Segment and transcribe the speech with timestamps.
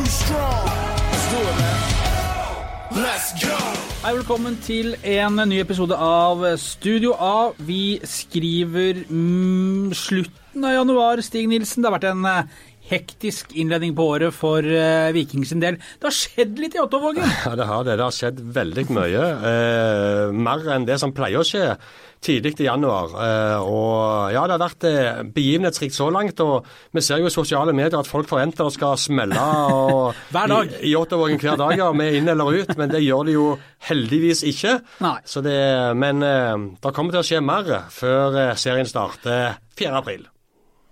[0.00, 0.64] too strong.
[1.12, 3.02] Let's do it, man.
[3.04, 3.56] Let's go.
[4.00, 7.50] Hei, velkommen til en ny episode av Studio A.
[7.58, 11.82] Vi skriver mm, slutten av januar, Stig Nilsen.
[11.82, 15.78] Det har vært en eh, hektisk innledning på året for uh, Viking sin del.
[16.00, 17.24] Det har skjedd litt i Ottovågen?
[17.46, 17.96] Ja, det har det.
[17.98, 19.24] Det har skjedd veldig mye.
[19.50, 21.74] Eh, mer enn det som pleier å skje
[22.20, 23.14] tidlig i januar.
[23.24, 26.40] Eh, og ja, det har vært eh, begivenhetsrikt så langt.
[26.44, 26.66] Og
[26.96, 30.74] vi ser jo i sosiale medier at folk forventer det skal smelle og, Hver dag.
[30.80, 32.74] i, i Ottovågen hver dag, ja, med inn eller ut.
[32.80, 33.46] Men det gjør det jo
[33.90, 34.76] heldigvis ikke.
[35.04, 35.16] Nei.
[35.24, 35.56] Så det,
[36.00, 40.04] men eh, det kommer til å skje mer før eh, serien starter 4.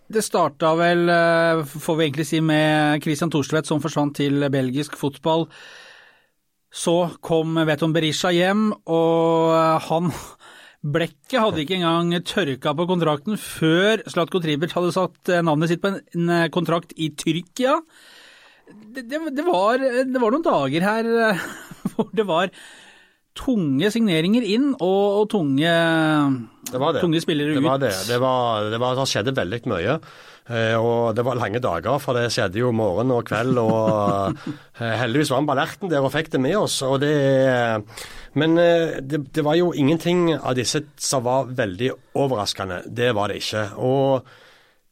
[0.09, 4.97] Det starta vel, eh, får vi egentlig si, med Christian Thorstvedt som forsvant til belgisk
[4.97, 5.45] fotball.
[6.73, 9.53] Så kom Veton Berisha hjem, og
[9.89, 10.09] han
[10.95, 15.83] Blekket hadde ikke engang tørka på kontrakten før Slatko Tribert hadde satt eh, navnet sitt
[15.83, 17.81] på en, eh, kontrakt i Tyrkia.
[18.69, 21.11] Det, det, det, var, det var noen dager her
[21.97, 22.53] hvor det var
[23.39, 25.75] tunge signeringer inn og, og tunge,
[26.73, 27.05] Det var det.
[27.05, 27.61] tunge spillere ut.
[27.61, 27.95] Det var det.
[28.09, 29.99] Det, var, det, var, det skjedde veldig mye.
[30.49, 33.61] Eh, og det var lange dager, for det skjedde jo morgen og kveld.
[33.61, 34.49] Og
[34.81, 36.81] eh, heldigvis var vi på alerten der og fikk det med oss.
[36.87, 37.15] Og det,
[38.41, 42.83] men eh, det, det var jo ingenting av disse som var veldig overraskende.
[42.89, 43.67] Det var det ikke.
[43.77, 44.29] Og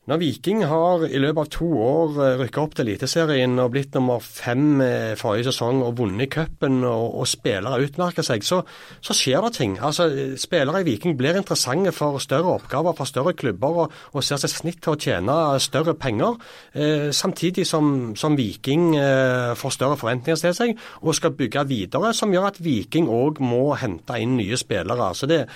[0.06, 3.96] når Viking har i løpet av to år eh, rykka opp til Eliteserien og blitt
[3.96, 8.60] nummer fem eh, forrige sesong og vunnet cupen og, og spillere utmerker seg, så,
[9.00, 9.74] så, skjer det ting.
[9.82, 10.06] Altså,
[10.38, 14.52] Spillere i Viking blir interessante for større oppgaver, for større klubber og, og ser seg
[14.52, 16.38] snitt til å tjene større penger.
[16.78, 22.14] Eh, samtidig som, som Viking eh, får større forventninger til seg og skal bygge videre,
[22.14, 25.10] som gjør at Viking òg må hente inn nye spillere.
[25.18, 25.46] Så det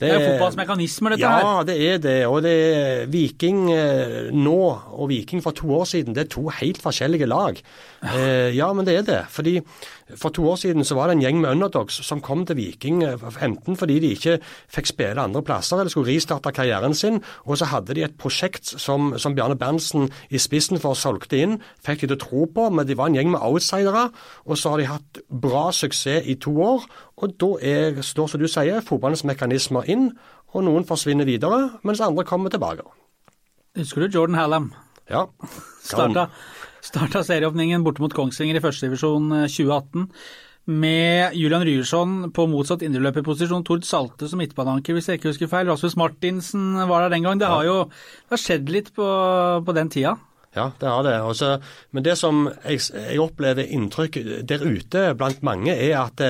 [0.00, 1.44] Det er jo fotballens mekanismer, dette ja, her.
[1.46, 2.16] Ja, det er det.
[2.26, 6.48] Og det er Viking eh, nå og Viking for to år siden, det er to
[6.50, 7.60] helt forskjellige lag.
[8.02, 9.20] Eh, ja, men det er det.
[9.30, 9.60] Fordi
[10.20, 13.02] For to år siden så var det en gjeng med underdogs som kom til Viking
[13.06, 14.36] eh, enten fordi de ikke
[14.72, 18.68] fikk spille andre plasser eller skulle ristarte karrieren sin, og så hadde de et prosjekt
[18.80, 22.68] som, som Bjarne Berntsen i spissen for solgte inn, fikk de til å tro på,
[22.70, 24.10] men de var en gjeng med outsidere.
[24.44, 26.84] Og så har de hatt bra suksess i to år,
[27.16, 30.10] og da er, står, som du sier, fotballens mekanismer inn,
[30.54, 32.84] og noen forsvinner videre, mens andre kommer tilbake.
[33.78, 34.72] Husker du Jordan Hallam?
[35.10, 35.26] Ja.
[35.82, 36.28] Starta,
[36.84, 40.08] starta serieåpningen borte mot Kongsvinger i førstedivisjon 2018
[40.64, 45.68] med Julian Ryerson på motsatt indreløperposisjon, Tord Salte som midtbaneanker, hvis jeg ikke husker feil.
[45.68, 47.40] Rasmus Martinsen var der den gang.
[47.40, 49.08] Det har jo det har skjedd litt på,
[49.66, 50.16] på den tida.
[50.54, 51.14] Ja, det har det.
[51.26, 51.50] Også,
[51.90, 56.22] men det som jeg, jeg opplever inntrykk der ute blant mange, er at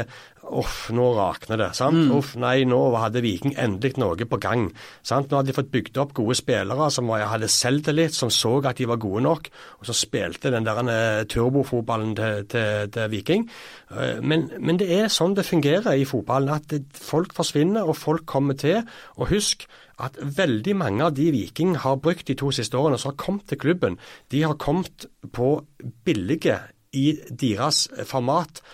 [0.54, 1.68] Uff, nå rakner det.
[1.74, 1.96] sant?
[1.96, 2.10] Mm.
[2.18, 4.66] Uff, nei, nå hadde Viking endelig noe på gang.
[5.02, 5.30] sant?
[5.30, 8.76] Nå hadde de fått bygd opp gode spillere som var, hadde selvtillit, som så at
[8.76, 9.48] de var gode nok,
[9.80, 13.48] og så spilte den der eh, turbofotballen til, til, til Viking.
[13.90, 18.26] Eh, Men, men det er sånn det fungerer i fotballen, at folk forsvinner og folk
[18.26, 18.82] kommer til.
[19.16, 19.66] Og husk
[19.98, 23.46] at veldig mange av de Viking har brukt de to siste årene, som har kommet
[23.48, 23.98] til klubben,
[24.30, 25.64] de har kommet på
[26.04, 26.60] billige
[26.94, 28.70] i deres format eh,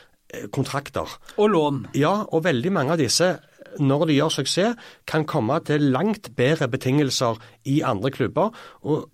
[0.53, 1.19] kontrakter.
[1.37, 1.87] Og lån.
[1.99, 3.37] Ja, og veldig mange av disse,
[3.79, 8.51] når de gjør suksess, kan komme til langt bedre betingelser i andre klubber.
[8.83, 9.11] og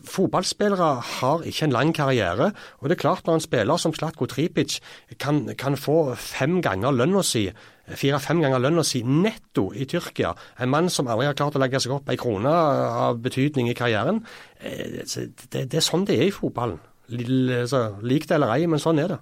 [0.00, 2.52] Fotballspillere har ikke en lang karriere.
[2.78, 4.80] og det er klart Når en spiller som Slatko Tripic
[5.18, 7.50] kan, kan få fem ganger lønna si,
[7.86, 11.80] fire-fem ganger lønna si netto i Tyrkia, en mann som aldri har klart å legge
[11.80, 14.24] seg opp ei krone av betydning i karrieren,
[14.60, 15.04] eh,
[15.50, 16.80] det, det er sånn det er i fotballen.
[17.10, 19.18] Lik det eller ei, men sånn er det.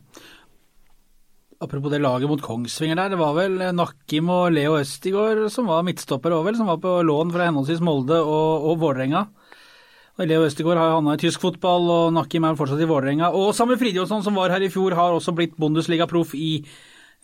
[1.59, 5.83] Apropos det laget mot Kongsvinger der, det var vel Nakkim og Leo Østigård som var
[5.83, 9.25] midtstopper òg, vel, som var på lån fra henholdsvis Molde og, og Vålerenga.
[10.23, 13.33] Leo Østegård har havna i tysk fotball, og Nakkim er fortsatt i Vålerenga.
[13.35, 16.63] Og Samuel Fridjonsson som var her i fjor, har også blitt Bundesliga-proff i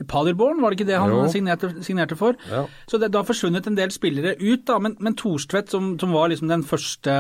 [0.03, 2.35] Paderborn, var det ikke det han signerte, signerte for?
[2.51, 2.65] Ja.
[2.91, 6.11] Så det, det har forsvunnet en del spillere ut, da, men, men Thorstvedt, som, som
[6.11, 7.15] var liksom den første,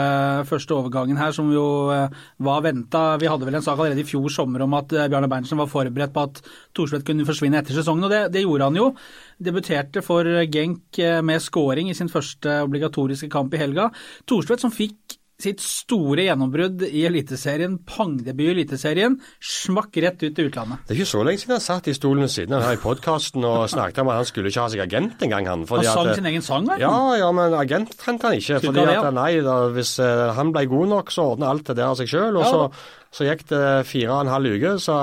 [0.49, 2.11] første overgangen her, som jo eh,
[2.43, 5.31] var venta Vi hadde vel en sak allerede i fjor sommer om at eh, Bjarne
[5.31, 6.43] Berntsen var forberedt på at
[6.75, 8.91] Thorstvedt kunne forsvinne etter sesongen, og det, det gjorde han jo.
[9.38, 13.93] Debuterte for Genk eh, med scoring i sin første obligatoriske kamp i helga.
[14.26, 20.49] Thorstvedt som fikk sitt store gjennombrudd i Eliteserien, pangdebut i Eliteserien, smakk rett ut til
[20.49, 20.85] utlandet.
[20.87, 22.81] Det er ikke så lenge siden han satt i stolen ved siden av her i
[22.83, 25.67] podkasten og snakket om at han skulle ikke ha seg agent engang, han.
[25.69, 26.81] Han sang at- sin egen sang, vel?
[26.81, 28.61] Ja, ja, men agent trengte han ikke.
[28.63, 29.07] Skulle fordi ikke ja.
[29.11, 31.97] at nei, da, Hvis eh, han ble god nok, så ordna alt det der av
[31.99, 32.37] seg sjøl.
[32.39, 32.71] Og Ja, så,
[33.15, 34.97] så gikk det fire og en halv uke, så,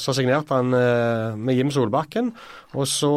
[0.00, 2.32] så signerte han eh, med Jim Solbakken.
[2.76, 3.12] Og så,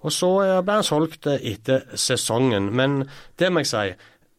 [0.00, 2.70] og så eh, ble han solgt eh, etter sesongen.
[2.72, 3.02] Men
[3.40, 3.84] det må jeg si.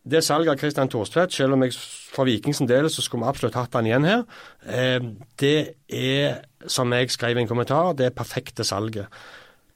[0.04, 1.76] Det salget av Christian Thorstvedt, selv om jeg
[2.12, 4.24] for Vikings del så skulle vi absolutt hatt han igjen her,
[4.66, 5.00] eh,
[5.40, 5.58] det
[5.88, 9.08] er, som jeg skrev i en kommentar, det er perfekte salget.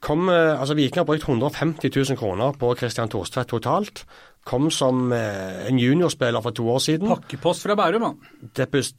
[0.06, 4.04] Kom, eh, altså Viking har brukt 150 000 kroner på Christian Thorstvedt totalt.
[4.46, 7.10] Kom som eh, en juniorspiller for to år siden.
[7.10, 8.20] Pakkepost fra Bærum, han.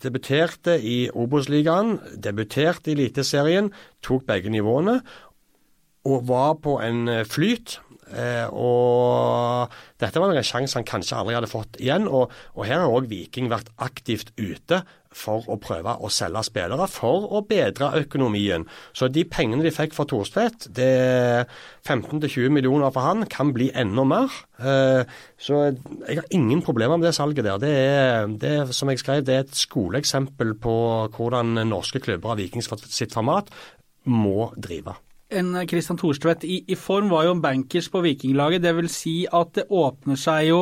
[0.02, 3.70] Debuterte i Obos-ligaen, debuterte i Eliteserien,
[4.02, 5.00] tok begge nivåene
[6.06, 7.80] og var på en flyt.
[8.14, 12.06] Eh, og dette var en sjanse han kanskje aldri hadde fått igjen.
[12.06, 14.84] Og, og her har òg Viking vært aktivt ute
[15.16, 18.66] for å prøve å selge spillere for å bedre økonomien.
[18.96, 21.46] Så de pengene de fikk for Thorstvedt, det er
[21.86, 24.36] 15-20 millioner for han, kan bli enda mer.
[24.60, 25.08] Eh,
[25.40, 27.62] så jeg har ingen problemer med det salget der.
[27.62, 30.76] Det er, det er, som jeg skrev, det er et skoleeksempel på
[31.16, 33.50] hvordan norske klubber av Vikings sitt format
[34.06, 34.94] må drive
[35.30, 38.62] en Christian Thorstvedt i, i, form var jo en bankers på Vikinglaget.
[38.62, 40.60] Det vil si at det åpner seg jo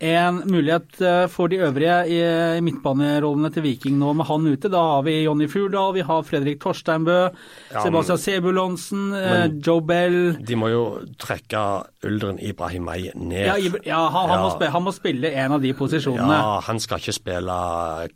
[0.00, 2.20] en mulighet eh, for de øvrige i,
[2.64, 4.70] midtbanerollene til Viking nå med han ute.
[4.72, 10.18] Da har vi Jonny Furdal, vi har Fredrik Torsteinbø, ja, Sebastian Sebulonsen, eh, Joe Bell
[10.40, 10.84] De må jo
[11.20, 11.64] trekke
[12.08, 13.44] Uldren Ibrahimay ned.
[13.50, 16.40] Ja, ja, han, han, Må spille, han, Må spille, en av de posisjonene.
[16.40, 17.60] Ja, han skal ikke spille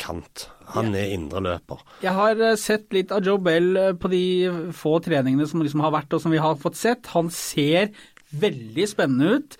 [0.00, 0.48] kant.
[0.74, 1.84] Han er indreløper.
[2.00, 4.24] Jeg har eh, sett litt av Joe Bell på de
[4.72, 7.12] få treningene som liksom har vært og som vi har fått sett.
[7.12, 7.92] Han ser
[8.40, 9.58] veldig spennende ut.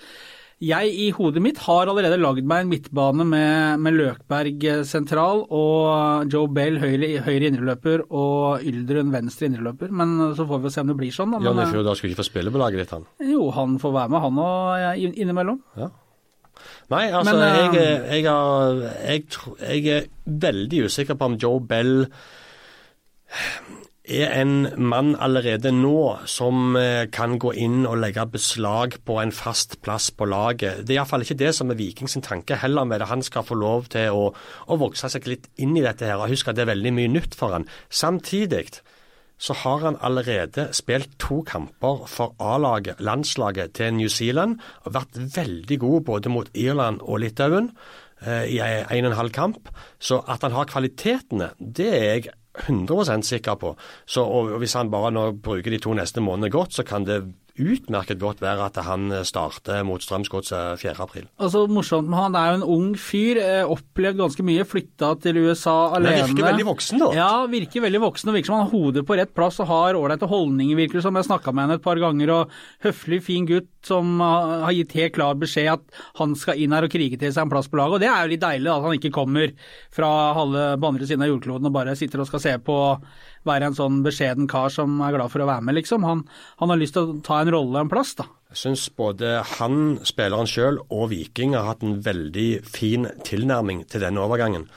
[0.64, 5.42] Jeg i hodet mitt har allerede lagd meg en midtbane med, med Løkberg eh, sentral
[5.52, 9.92] og Joe Bell høyre, høyre indreløper og Yldren venstre indreløper.
[9.92, 11.36] Men så får vi se om det blir sånn.
[11.36, 11.42] Da.
[11.44, 13.04] Jonny da skulle ikke få spille på laget ditt, han?
[13.28, 15.60] Jo, han får være med, han og innimellom.
[15.80, 15.90] Ja.
[16.92, 19.24] Nei, altså Men, jeg, eh, jeg, er, jeg,
[19.58, 22.06] jeg, er veldig usikker på om Joe Bell
[24.04, 29.32] er en mann allerede nå som eh, kan gå inn og legge beslag på en
[29.32, 30.82] fast plass på laget.
[30.84, 33.08] Det er iallfall ikke det som er Viking sin tanke heller med det.
[33.08, 34.26] Han skal få lov til å,
[34.68, 36.20] å vokse seg litt inn i dette her.
[36.20, 37.64] og Husk at det er veldig mye nytt for han.
[37.88, 38.66] Samtidig
[39.40, 45.16] så har han allerede spilt to kamper for A-laget, landslaget til New Zealand, og vært
[45.16, 47.72] veldig god både mot Irland og Litauen
[48.20, 49.72] eh, i en og en halv kamp.
[49.98, 53.76] Så at han har kvalitetene, det er jeg 100 sikker på.
[54.06, 57.22] Så, og Hvis han bare nå bruker de to neste månedene godt, så kan det
[57.60, 61.28] utmerket godt være at han starter mot Strømsgodset 4.4.
[61.38, 65.38] Altså, morsomt med han, er jo en ung fyr, eh, opplevd ganske mye, flytta til
[65.44, 66.24] USA alene.
[66.24, 67.10] Men virker veldig voksen, da.
[67.14, 69.98] Ja, virker veldig voksen og virker som han har hodet på rett plass og har
[69.98, 71.20] ålreite holdninger, virker det som.
[71.20, 75.14] Jeg snakka med henne et par ganger, og høflig, fin gutt som har gitt helt
[75.14, 77.98] klar beskjed at han skal inn her og krige til seg en plass på laget.
[77.98, 79.54] Og det er jo litt deilig at han ikke kommer
[79.94, 82.78] fra halve på andre siden av jordkloden og bare sitter og skal se på
[83.48, 86.06] være en sånn beskjeden kar som er glad for å være med, liksom.
[86.08, 86.24] Han,
[86.62, 88.28] han har lyst til å ta en rolle en plass, da.
[88.54, 94.04] Jeg syns både han, spilleren sjøl og Viking har hatt en veldig fin tilnærming til
[94.06, 94.68] denne overgangen.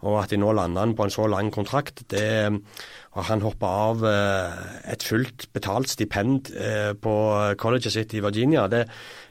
[0.00, 2.30] Og at de nå lander han på en så lang kontrakt, det
[3.10, 4.58] og han hoppa av eh,
[4.92, 7.14] et fullt betalt stipend eh, på
[7.58, 8.68] colleget sitt i Virginia.
[8.70, 8.84] Det,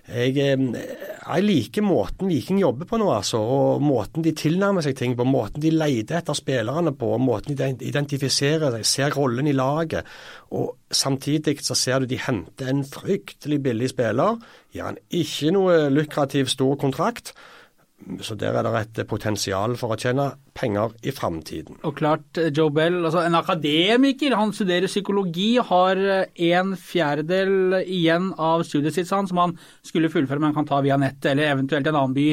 [0.10, 3.40] jeg, eh, jeg, liker måten Viking jobber på nå, altså.
[3.40, 5.28] Og måten de tilnærmer seg ting på.
[5.30, 7.12] Måten de leter etter spillerne på.
[7.22, 10.08] Måten de identifiserer seg, ser rollen i laget.
[10.56, 14.42] Og samtidig så ser du de henter en fryktelig billig spiller.
[14.74, 17.34] Gir han ikke noe lukrativ stor kontrakt.
[18.24, 21.78] Så der er det et potensial for å tjene penger i framtiden.
[21.88, 27.84] Og klart, eh, Joe Bell, altså en akademiker, han studerer psykologi, har eh, en fjerdedel
[27.84, 31.88] igjen av studiet sitt som han skulle fullføre, men kan ta via nettet, eller eventuelt
[31.88, 32.28] en annen by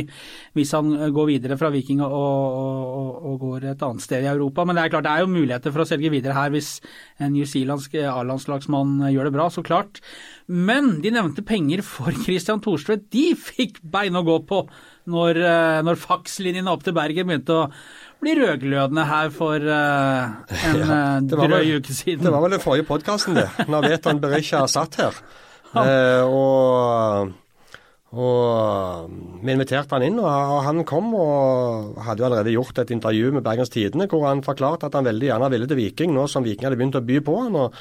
[0.56, 4.32] hvis han eh, går videre fra Viking og, og, og, går et annet sted i
[4.32, 4.64] Europa.
[4.64, 6.76] Men det er klart, det er jo muligheter for å selge videre her hvis
[7.20, 10.00] en newzealandsk A-landslagsmann gjør det bra, så klart.
[10.46, 14.64] Men de nevnte penger for Christian Thorstvedt, de fikk bein å gå på
[15.06, 15.38] når,
[15.86, 17.66] når fakslinjene opp til Bergen begynte å
[18.22, 20.36] bli rødglødende her for uh,
[20.70, 22.24] en ja, drøy drøy uke siden.
[22.24, 23.48] Det var vel den forrige podkasten, det.
[23.68, 25.18] Når Veton Berisha satt her.
[25.76, 27.32] Eh, og,
[28.16, 29.10] og
[29.44, 33.44] vi inviterte han inn, og han kom og hadde jo allerede gjort et intervju med
[33.44, 36.70] Bergens Tidende hvor han forklarte at han veldig gjerne ville til Viking, nå som Viking
[36.70, 37.58] hadde begynt å by på han.
[37.60, 37.76] og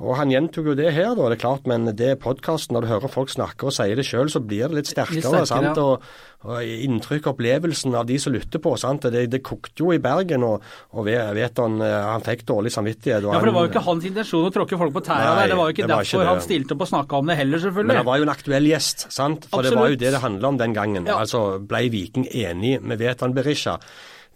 [0.00, 2.74] og Han gjentok jo det her, da, det er klart, men det er podkasten.
[2.74, 5.20] Når du hører folk snakke og sier det sjøl, så blir det litt sterkere.
[5.20, 5.78] Litt sterkere sant?
[5.78, 5.84] Ja.
[5.84, 6.06] Og,
[6.48, 8.72] og Inntrykk, opplevelsen av de som lytter på.
[8.80, 9.04] sant?
[9.12, 10.64] Det, det kokte jo i Bergen, og,
[10.96, 13.28] og vet han, eh, han fikk dårlig samvittighet.
[13.28, 15.52] ja, for Det var jo ikke hans intensjon å tråkke folk på tæra der.
[15.52, 17.92] Det var jo ikke derfor ikke han stilte opp og snakka om det heller, selvfølgelig.
[17.92, 19.46] Men han var jo en aktuell gjest, sant?
[19.52, 19.70] For Absolutt.
[19.70, 21.06] det var jo det det handla om den gangen.
[21.12, 21.20] Ja.
[21.22, 23.76] Altså, Ble Viking enig med Vetan Berisha?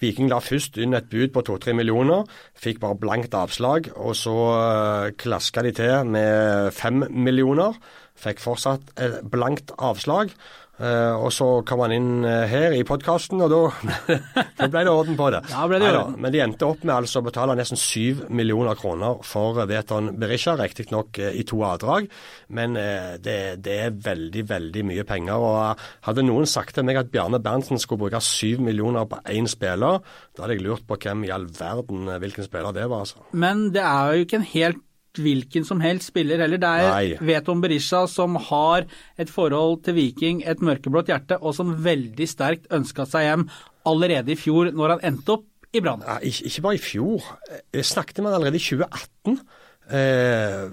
[0.02, 2.26] Viking la først inn et bud på to-tre millioner,
[2.58, 3.90] fikk bare blankt avslag.
[3.96, 7.78] Og så eh, klaska de til med fem millioner.
[8.16, 10.32] Fikk fortsatt et blankt avslag.
[10.76, 13.52] Eh, og så kom han inn uh, her i podkasten, og
[14.58, 15.42] da, ble det orden på det.
[15.52, 18.76] Ja, ble det Neida, men de endte opp med altså å betale nesten 7 millioner
[18.78, 22.10] kroner for Veton Berisha, riktignok uh, i to avdrag.
[22.48, 25.34] Men eh, det, det er veldig, veldig mye penger.
[25.34, 29.18] og eh, Hadde noen sagt til meg at Bjarne Berntsen skulle bruke 7 millioner på
[29.32, 30.02] én spiller,
[30.36, 33.06] da hadde jeg lurt på hvem i all verden, eh, hvilken spiller det var.
[33.06, 33.26] altså.
[33.32, 34.82] Men det er jo ikke en helt
[35.22, 36.60] hvilken som helst spiller heller.
[36.62, 37.18] Det er Nei.
[37.32, 38.86] Veton Berisha som har
[39.18, 43.46] et forhold til Viking, et mørkeblått hjerte, og som veldig sterkt ønska seg hjem
[43.86, 45.46] allerede i fjor, når han endte opp
[45.76, 46.04] i Brann.
[46.06, 47.26] Ja, ikke, bare i fjor.
[47.74, 49.40] Jeg snakket med han allerede i 2018.
[49.86, 50.64] Eh,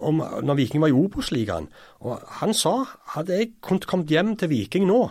[0.00, 1.66] om, når Viking var i Obos-ligaen.
[2.00, 2.78] Og han sa
[3.16, 5.02] hadde jeg kommet hjem til Viking nå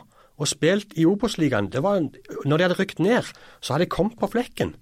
[0.42, 3.28] og spilt i Obos-ligaen det var Når de hadde rykt ned,
[3.62, 4.74] så hadde jeg kommet på flekken.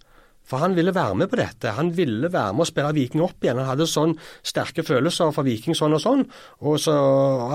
[0.49, 1.75] For han ville være med på dette.
[1.77, 3.59] Han ville være med å spille Viking opp igjen.
[3.61, 6.25] Han hadde sånn sterke følelser for Viking sånn og sånn.
[6.65, 6.95] Og så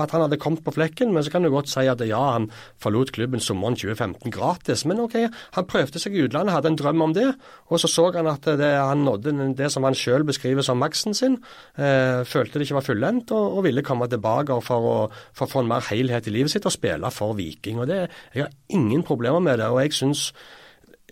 [0.01, 1.11] at han hadde kommet på flekken.
[1.15, 2.47] Men så kan du godt si at ja, han
[2.81, 4.85] forlot klubben sommeren 2015 gratis.
[4.87, 5.17] Men OK,
[5.57, 7.27] han prøvde seg i utlandet, hadde en drøm om det.
[7.67, 11.17] Og så så han at det, han nådde det som han sjøl beskriver som maksen
[11.17, 11.39] sin.
[11.75, 14.99] Eh, følte det ikke var fullendt og, og ville komme tilbake for å,
[15.35, 17.81] for å få en mer helhet i livet sitt og spille for Viking.
[17.83, 19.67] Og det, Jeg har ingen problemer med det.
[19.67, 20.29] og jeg synes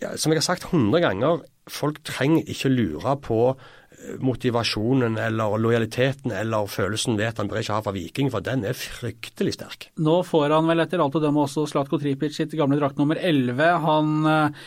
[0.02, 5.58] ja, som jeg har sagt 100 ganger, folk trenger ikke lure på eh, motivasjonen eller
[5.62, 9.56] lojaliteten eller følelsen ved at han bør ikke ha for Viking, for den er fryktelig
[9.58, 9.88] sterk.
[10.02, 13.20] Nå får han vel etter alt å dømme også Slatko Tripic sitt gamle drakt nummer
[13.20, 13.70] 11.
[13.86, 14.66] Han eh,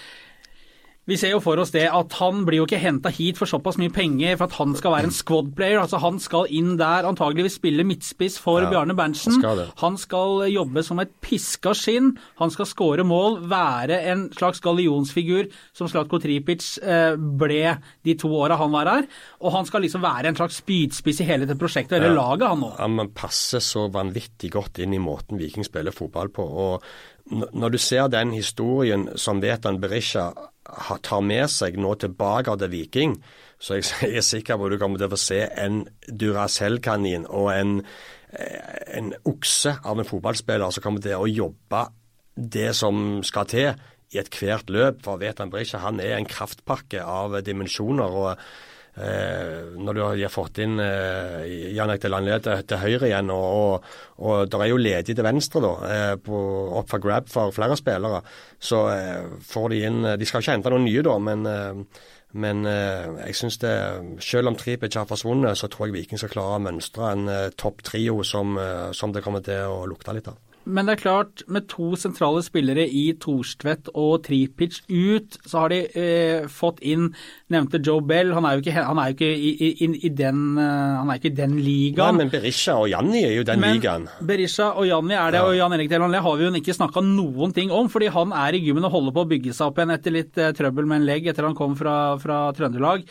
[1.08, 3.78] vi ser jo for oss det at han blir jo ikke henta hit for såpass
[3.80, 5.80] mye penger for at han skal være en squad player.
[5.80, 9.38] altså Han skal inn der, antageligvis spille midtspiss for Ja, Bjarne Berntsen.
[9.38, 9.62] han skal.
[9.80, 12.18] Han skal jobbe som et piska skinn.
[12.42, 18.28] Han skal skåre mål, være en slags gallionsfigur som Slatko Tripic eh, ble de to
[18.36, 19.08] åra han var her.
[19.42, 22.60] Og han skal liksom være en slags spydspiss i hele det prosjektet, eller laget, han
[22.60, 22.74] nå.
[22.78, 26.44] Han passer så vanvittig godt inn i måten Viking spiller fotball på.
[26.44, 26.84] og
[27.29, 30.29] Når du ser den historien som Vetan Berisha
[31.03, 33.17] tar med seg nå tilbake til Viking,
[33.60, 37.51] så jeg er sikker på at du kommer til å få se en Duracell-kanin og
[37.55, 37.75] en,
[38.31, 41.88] eh, en okse av en fotballspiller som kommer til å jobbe
[42.38, 43.72] det som skal til
[44.13, 45.03] i ethvert løp.
[45.03, 48.07] For Vetan Berisha han er en kraftpakke av dimensjoner.
[48.07, 48.38] og
[48.98, 53.88] når du har fått inn eh, Jan Ekte Landled til, til høyre igjen, og, og,
[54.18, 56.42] og det er jo ledig til venstre da, eh, på,
[56.80, 58.24] opp for grab for flere spillere,
[58.60, 62.01] så eh, får de inn De skal ikke hente noen nye, da, men, eh,
[62.38, 63.75] men eh, jeg synes det
[64.25, 67.48] Selv om Tripic har forsvunnet, så tror jeg Viking skal klare å mønstre en eh,
[67.58, 70.42] topp trio som, eh, som det kommer til å lukte litt av.
[70.67, 75.71] Men det er klart, med to sentrale spillere i Thorstvedt og Tripic ut, så har
[75.71, 77.05] de eh, fått inn
[77.53, 78.33] nevnte Joe Bell.
[78.36, 81.21] Han er jo ikke, han er jo ikke, i, i, i, den, eh, han er
[81.21, 82.17] ikke i den ligaen.
[82.19, 84.09] Nei, men Berisha og Janni er jo den Men ligaen.
[84.27, 85.47] Berisha og Janni er det, Ja.
[85.47, 88.57] og Jan Erik Delanlé har vi jo ikke snakka noen ting om, fordi han er
[88.59, 91.01] i gymmen og holder på å bygge seg opp igjen etter litt eh, trøbbel med
[91.01, 93.07] en legg etter han kom fra, fra Trøndelag.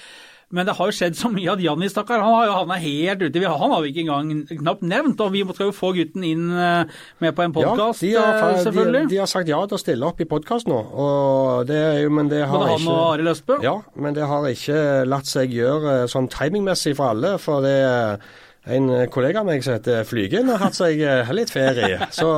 [0.54, 3.22] Men det har jo skjedd så mye at Janni, stakkar, han har jo havna helt
[3.24, 3.32] ute.
[3.40, 6.22] Vi har- Han har vi ikke engang knapt nevnt, og vi skal jo få gutten
[6.24, 6.84] inn eh,
[7.20, 9.08] med på en podkast, ja, fa- selvfølgelig.
[9.08, 11.98] De, de har sagt ja til å stille opp i podkast nå, og det er
[12.04, 13.58] jo, men det har Både han og Arild Østbø.
[13.66, 17.38] Ja, men det har ikke latt seg gjøre eh, sånn timingmessig for alle.
[17.42, 18.20] For det
[18.66, 22.06] en kollega av meg som heter Flygen, har hatt seg eh, litt ferie.
[22.14, 22.30] Så,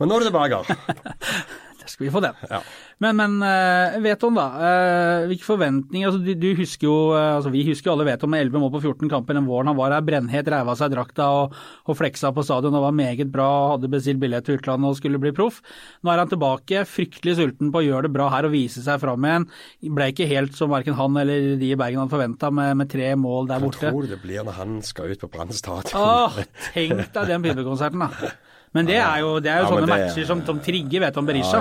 [0.00, 0.60] men nå er det tilbake.
[1.78, 2.34] Der skal vi få den.
[2.50, 2.60] Ja.
[2.98, 4.44] Men, men eh, Veton, da.
[4.58, 8.32] eh, hvilke forventninger altså, du, du husker jo, eh, altså Vi husker jo alle Veton
[8.32, 9.70] med 11 mål på 14 kamper den våren.
[9.70, 11.54] Han var her brennhet, reiv av seg drakta og,
[11.86, 13.46] og fleksa på stadion og var meget bra.
[13.76, 15.60] Hadde bestilt billett til utlandet og skulle bli proff.
[16.02, 18.98] Nå er han tilbake, fryktelig sulten på å gjøre det bra her og vise seg
[19.04, 19.46] fram igjen.
[20.00, 23.12] Ble ikke helt som verken han eller de i Bergen hadde forventa, med, med tre
[23.14, 23.94] mål der Hva borte.
[23.94, 25.94] tror du det blir når han skal ut på Brann stadion?
[26.02, 28.34] Åh, tenk deg den pipekonserten, da.
[28.76, 31.26] Men det er jo, det er jo sånne det- matcher som Tom Trigge vet om
[31.28, 31.60] Berisha.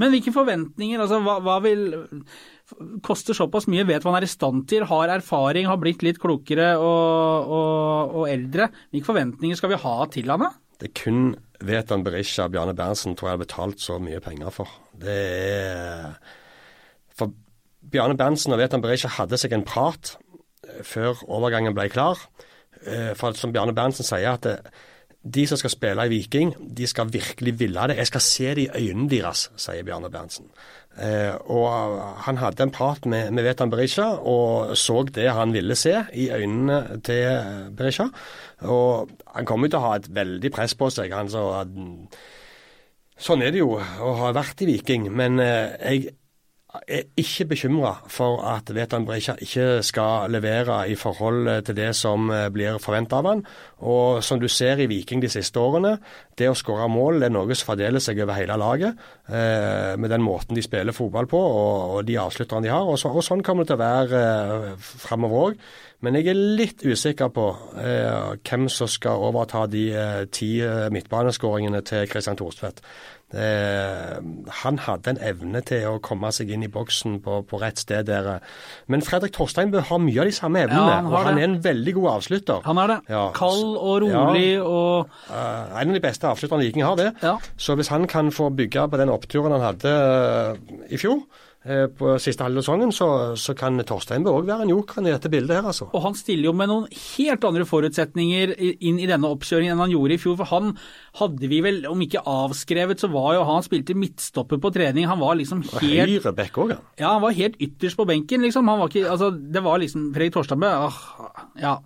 [0.00, 1.84] Men hvilke forventninger, altså hva, hva vil
[3.02, 6.20] Koster såpass mye, vet hva han er i stand til, har erfaring, har blitt litt
[6.22, 8.68] klokere og, og, og eldre.
[8.94, 10.50] Hvilke forventninger skal vi ha til han da?
[10.78, 11.24] Det er kun
[11.66, 14.70] Vetan Berisha og Bjarne Berntsen tror jeg har betalt så mye penger for.
[15.02, 16.14] Det er
[17.18, 17.34] For
[17.90, 20.14] Bjarne Berntsen og Vetan Berisha hadde seg en prat
[20.68, 22.22] eh, før overgangen ble klar.
[22.86, 24.56] Eh, For som Bjarne Berntsen sier, at det,
[25.22, 27.98] de som skal spille i Viking, de skal virkelig ville det.
[27.98, 30.48] Jeg skal se det i øynene deres, sier Bjarne Berntsen.
[30.96, 35.76] Eh, og han hadde en prat med, med Vetan Berisha og så det han ville
[35.78, 38.08] se i øynene til Berisha.
[38.66, 41.12] Og han kommer til å ha et veldig press på seg.
[41.14, 41.78] Han så at,
[43.20, 46.14] Sånn er det jo å ha vært i Viking, men eh, jeg
[46.86, 52.30] er ikke bekymra for at Vetan Berisha ikke skal levere i forhold til det som
[52.30, 53.42] eh, blir forventa av han.
[53.80, 55.96] Og som du ser i Viking de siste årene,
[56.38, 60.24] det å skåre mål er noe som fordeler seg over hele laget, eh, med den
[60.24, 62.86] måten de spiller fotball på og, og de avslutterne de har.
[62.86, 64.24] Og, så, og sånn kommer det til å være
[64.70, 65.62] eh, framover òg.
[66.00, 70.86] Men jeg er litt usikker på eh, hvem som skal overta de eh, ti eh,
[70.94, 72.80] midtbaneskåringene til Kristian Thorstvedt.
[73.30, 74.16] Eh,
[74.62, 78.08] han hadde en evne til å komme seg inn i boksen på, på rett sted
[78.08, 78.30] der.
[78.90, 81.44] Men Fredrik Torsteinbø bør ha mye av de samme evnene, Ja, han og han det.
[81.44, 82.64] er en veldig god avslutter.
[82.66, 82.98] Han er det.
[83.12, 83.26] Ja.
[83.36, 87.12] Kald og rolig og uh, en av de beste avslutterne Viking har, det.
[87.22, 87.36] Ja.
[87.60, 91.22] Så hvis han kan få bygge på den oppturen han hadde uh, i fjor,
[91.60, 95.58] på siste halve sesongen, så, så kan Torstein òg være en joker i dette bildet
[95.58, 95.90] her, altså.
[95.92, 99.92] Og han stiller jo med noen helt andre forutsetninger inn i denne oppkjøringen enn han
[99.92, 100.38] gjorde i fjor.
[100.40, 100.72] For han
[101.20, 105.08] hadde vi vel, om ikke avskrevet, så var jo han spilte midtstopper på trening.
[105.10, 106.88] Han var liksom helt Høyre bekk òg, han.
[106.96, 108.70] Ja, han var helt ytterst på benken, liksom.
[108.72, 111.04] Han var ikke, altså, det var liksom Fredrik Torstadbø ah,
[111.60, 111.76] ja,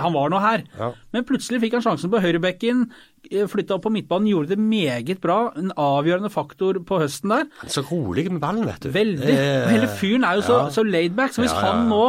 [0.00, 0.64] han var nå her.
[0.78, 0.90] Ja.
[1.14, 2.82] Men plutselig fikk han sjansen på høyrebekken,
[3.30, 5.38] eh, flytta opp på midtbanen, gjorde det meget bra.
[5.56, 7.46] En avgjørende faktor på høsten der.
[7.60, 8.90] Han er så rolig med ballen, vet du.
[8.94, 9.30] Veldig.
[9.36, 10.68] Eh, hele fyren er jo så, ja.
[10.74, 11.32] så laidback.
[11.36, 11.72] Så hvis Ja, ja, ja.
[11.72, 12.04] han nå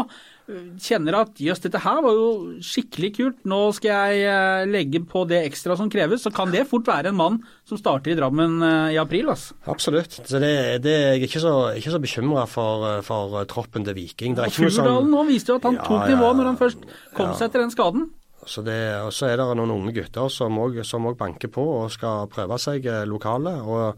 [0.81, 2.29] kjenner at jøss, dette her var jo
[2.65, 6.65] skikkelig kult, nå skal jeg eh, legge på det ekstra som kreves, så kan det
[6.69, 9.29] fort være en mann som starter i Drammen eh, i april.
[9.31, 9.55] Altså.
[9.71, 10.17] Absolutt.
[10.27, 13.95] Så det, det jeg er ikke så, ikke så bekymra for, eh, for troppen til
[13.95, 14.35] Viking.
[14.35, 16.83] Det er ikke noe sånn- viste jo at han Ja, tok nivå når han først
[17.15, 17.37] kom Ja.
[17.37, 18.09] seg etter den skaden.
[18.41, 22.25] Så det, og så er det noen unge gutter som òg banker på og skal
[22.27, 23.53] prøve seg lokale.
[23.61, 23.95] og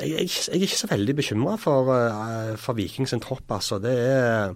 [0.00, 1.90] jeg, jeg, jeg er ikke så veldig bekymra for,
[2.62, 3.80] for Viking sin tropp, altså.
[3.82, 4.54] Det er,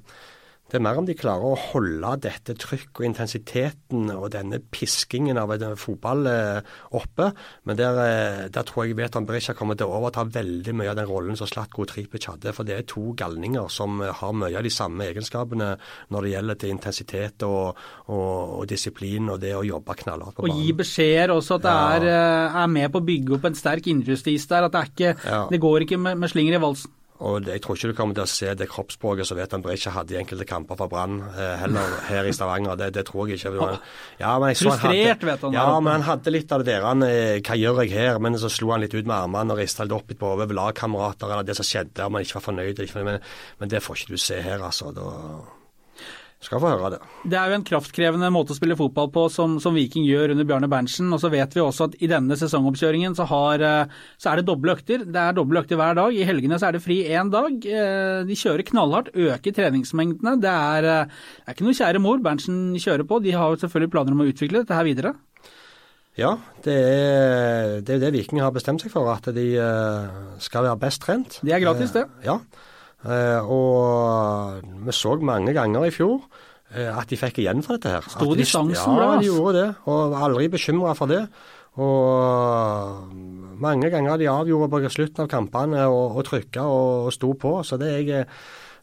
[0.71, 5.39] det er mer om de klarer å holde dette trykk og intensiteten og denne piskingen
[5.41, 6.61] av en fotball eh,
[6.95, 7.31] oppe.
[7.67, 10.99] Men der, eh, der tror jeg Veton Berisha kommer til å overta veldig mye av
[11.01, 12.53] den rollen som Slatko Tripic hadde.
[12.55, 15.73] For det er to galninger som eh, har mye av de samme egenskapene
[16.15, 20.47] når det gjelder til intensitet og, og, og disiplin og det å jobbe knallhardt på
[20.47, 20.81] Og gi banen.
[20.85, 21.75] beskjeder også, at det
[22.15, 22.63] Ja.
[22.63, 24.69] er, med på å bygge opp en sterk indrejustis der.
[24.71, 25.43] At det, er ikke, Ja.
[25.51, 26.91] det går ikke med, med slinger i valsen.
[27.21, 29.93] Og det, jeg tror ikke du kommer til å se det kroppsspråket som Veton Berisha
[29.93, 32.79] hadde i enkelte kamper for Brann, eh, heller her i Stavanger.
[32.81, 33.53] Det, det tror jeg ikke.
[33.53, 33.69] Det
[34.23, 36.89] Ja, men jeg han Frustrert, vet han, Ja, men han hadde litt av det der
[36.89, 38.19] han, eh, Hva gjør jeg her?
[38.23, 40.57] Men så slo han litt ut med armene og rista litt opp litt på over
[40.57, 43.21] lagkamerater eller det som skjedde, om han ikke var ikke fornøyd, Men,
[43.61, 44.93] men det får ikke du se her, altså.
[44.97, 45.60] Da
[46.41, 46.99] skal få høre det.
[47.29, 50.47] Det er jo en kraftkrevende måte å spille fotball på som, som Viking gjør under
[50.49, 51.11] Bjarne Berntsen.
[51.13, 54.47] Og så vet vi også at i denne sesongoppkjøringen så, har, eh, så er det
[54.49, 55.05] doble økter.
[55.05, 56.17] Det er doble økter hver dag.
[56.17, 57.59] I helgene så er det fri én dag.
[57.69, 60.39] Eh, De kjører knallhardt, øker treningsmengdene.
[60.41, 63.21] Det er, eh, det er ikke noe kjære mor Berntsen kjører på.
[63.21, 65.13] De har jo selvfølgelig planer om å utvikle dette her videre.
[66.17, 69.45] Ja, det er det, er det Viking har bestemt seg for, at de
[70.43, 71.39] skal være best trent.
[71.45, 72.03] Det er gratis, det.
[72.27, 72.41] Ja,
[73.05, 76.19] og vi så mange ganger i fjor
[76.75, 78.05] eh, at de fikk igjen for dette her.
[78.09, 81.23] Sto At de- distansen Ja, de gjorde det, og var aldri bekymra for det.
[81.81, 83.13] Og
[83.61, 87.55] mange ganger de avgjorde på slutten av kampene og, og trykka og, og sto på.
[87.65, 88.27] Så det er jeg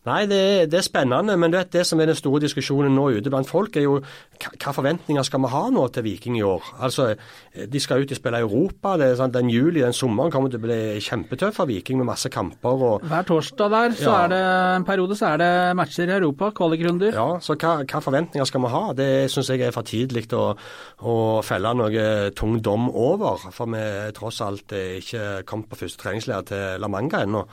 [0.07, 2.93] Nei, det, er- det er spennende, men du vet, det som er den store diskusjonen
[2.95, 6.43] nå ute blant folk, er jo hva, forventninger skal vi ha nå til Viking i
[6.47, 6.63] år?
[6.79, 7.09] Altså,
[7.57, 8.95] De skal ut og spille i Europa.
[9.01, 9.33] det er sant?
[9.33, 12.69] Den juli, den sommeren kommer til å bli kjempetøff for Viking med masse kamper.
[12.89, 14.23] og Hver torsdag der så Ja.
[14.23, 14.41] er det
[14.77, 17.11] en periode så er det matcher i Europa, kvalikrunder.
[17.13, 18.93] Ja, så hva, hva forventninger skal vi ha?
[18.93, 20.55] Det syns jeg er for tidlig å,
[21.01, 23.49] å felle noe tung dom over.
[23.51, 27.43] For vi er tross alt ikke kommet på første treningsleir til La Manga ennå.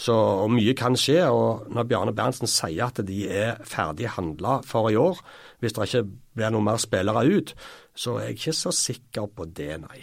[0.00, 1.28] Så mye kan skje.
[1.30, 5.20] og Når Bjarne Berntsen sier at de er ferdig handla for i år,
[5.60, 6.06] hvis det ikke
[6.38, 7.52] blir noen mer spillere ut,
[7.94, 10.00] så er jeg ikke så sikker på det, nei.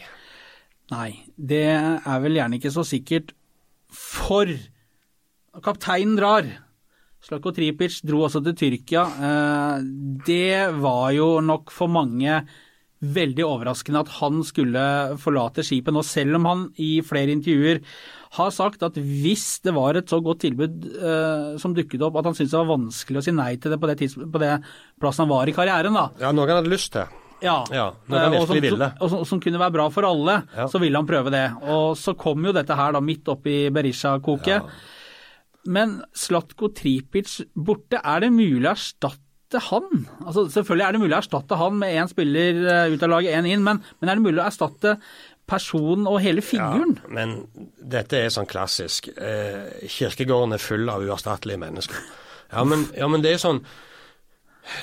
[0.94, 3.34] Nei, det er vel gjerne ikke så sikkert.
[3.92, 4.48] For
[5.64, 6.48] kapteinen drar.
[7.24, 9.04] Slako Tripic dro også til Tyrkia.
[9.04, 9.84] Eh,
[10.28, 12.46] Det var jo nok for mange
[13.02, 14.84] veldig overraskende at han skulle
[15.22, 17.82] forlate skipet nå, selv om han i flere intervjuer
[18.36, 22.26] har sagt at hvis det var et så godt tilbud eh, som dukket opp, at
[22.26, 24.58] han syntes det var vanskelig å si nei til det på det, tids- på det
[25.00, 26.10] plassen han var i karrieren, da.
[26.20, 27.08] Ja, noe han hadde lyst til.
[27.42, 28.92] Ja, Ja, Eh, og som, virkelig ville.
[29.00, 30.66] og som, som kunne være bra for alle, Ja.
[30.68, 31.46] så ville han prøve det.
[31.70, 34.64] Og så kom jo dette her da midt oppi Berisha-koket.
[35.68, 39.86] Men Slatko Tripic borte, er det mulig å erstatte han?
[40.26, 43.36] Altså, selvfølgelig er det mulig å erstatte han med én spiller eh, ut av laget,
[43.38, 44.98] én inn, men, men er det mulig å erstatte
[45.48, 46.98] personen og hele figuren?
[47.04, 47.36] Ja, men
[47.80, 49.10] dette er sånn klassisk.
[49.16, 52.08] Eh, kirkegården er full av uerstattelige mennesker.
[52.52, 53.58] Ja men, ja, men det er sånn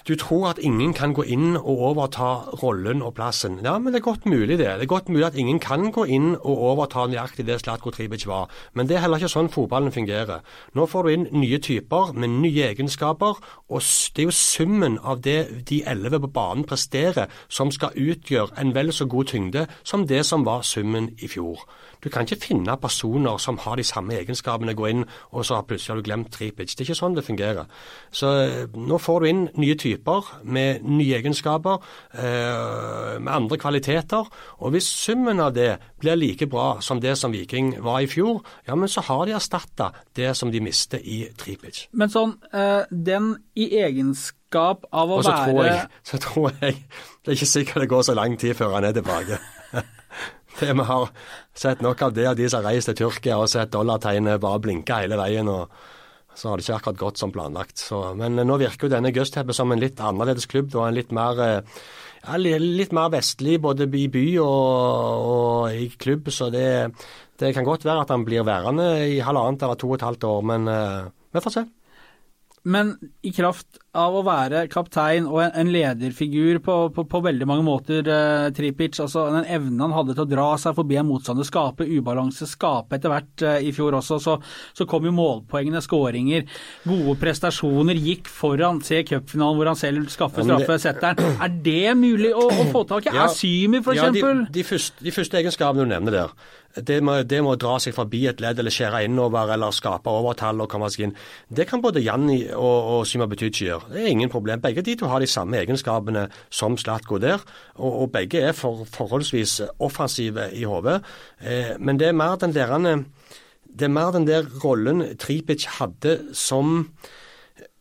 [0.09, 2.31] Du tror at ingen kan gå inn og overta
[2.63, 3.61] rollen og plassen.
[3.65, 4.67] Ja, men det er godt mulig det.
[4.67, 8.27] Det er godt mulig at ingen kan gå inn og overta nøyaktig det Slatko Tribic
[8.27, 8.51] var.
[8.75, 10.45] Men det er heller ikke sånn fotballen fungerer.
[10.75, 15.23] Nå får du inn nye typer med nye egenskaper, og det er jo summen av
[15.25, 20.07] det de elleve på banen presterer som skal utgjøre en vel så god tyngde som
[20.09, 21.65] det som var summen i fjor.
[22.05, 25.69] Du kan ikke finne personer som har de samme egenskapene, gå inn og så har
[25.69, 26.75] plutselig har du glemt Tripic.
[26.75, 27.71] Det er ikke sånn det fungerer.
[28.15, 31.81] Så eh, nå får du inn nye typer med nye egenskaper,
[32.13, 34.29] eh, med andre kvaliteter.
[34.61, 38.43] Og hvis summen av det blir like bra som det som Viking var i fjor,
[38.69, 41.87] ja, men så har de erstatta det som de mister i Tripic.
[41.93, 46.53] Men sånn, eh, den i egenskap av å og så være tror, jeg, så tror
[46.61, 46.77] jeg
[47.25, 49.39] Det er ikke sikkert det går så lang tid før han er tilbake.
[50.61, 51.09] Det Vi har
[51.55, 54.63] sett nok av det av de som har reist til Tyrkia og sett dollartegnet bare
[54.63, 55.49] blinke hele veien.
[55.49, 55.71] og
[56.35, 57.79] så har det ikke akkurat gått som planlagt.
[57.79, 60.75] Så, men nå virker jo denne Gøstheppe som en litt annerledes klubb.
[60.75, 61.85] og en litt mer, eh,
[62.25, 66.31] ja, litt mer vestlig både i by og, og i klubb.
[66.35, 66.91] Så det,
[67.39, 70.29] det kan godt være at han blir værende i halvannet eller to og et halvt
[70.31, 71.67] år, men uh, vi får se.
[72.65, 77.65] Men i kraft av å være kaptein og en, lederfigur på, på, på veldig mange
[77.67, 81.45] måter, eh, Tripic, altså den evnen han hadde til å dra seg forbi en motstander,
[81.45, 84.39] skape ubalanse, skape etter hvert eh, i fjor også, så,
[84.73, 86.49] så kom jo målpoengene, skåringer,
[86.89, 88.81] gode prestasjoner, gikk foran.
[88.85, 91.37] Se cupfinalen hvor han selv skaffer Ja, setteren.
[91.45, 93.13] Er det mulig å, å få tak i?
[93.13, 94.01] Ja, Er Symi f.eks.?
[94.01, 94.25] Ja, de,
[94.57, 96.37] de, første, de første egenskapene du nevner der,
[96.75, 100.65] det må, det må dra seg forbi et ledd eller skjære innover eller skape overtall
[100.65, 101.15] og komme seg inn.
[101.47, 103.93] Det kan både Janni og, og Syma Betychi gjøre.
[103.93, 104.63] Det er ingen problem.
[104.65, 107.45] Begge de to har de samme egenskapene som Slatko der,
[107.77, 111.01] og, og begge er for, forholdsvis offensive i hodet.
[111.41, 113.05] Eh, men det er mer den derene
[113.75, 116.91] det er mer den der rollen Tripic hadde som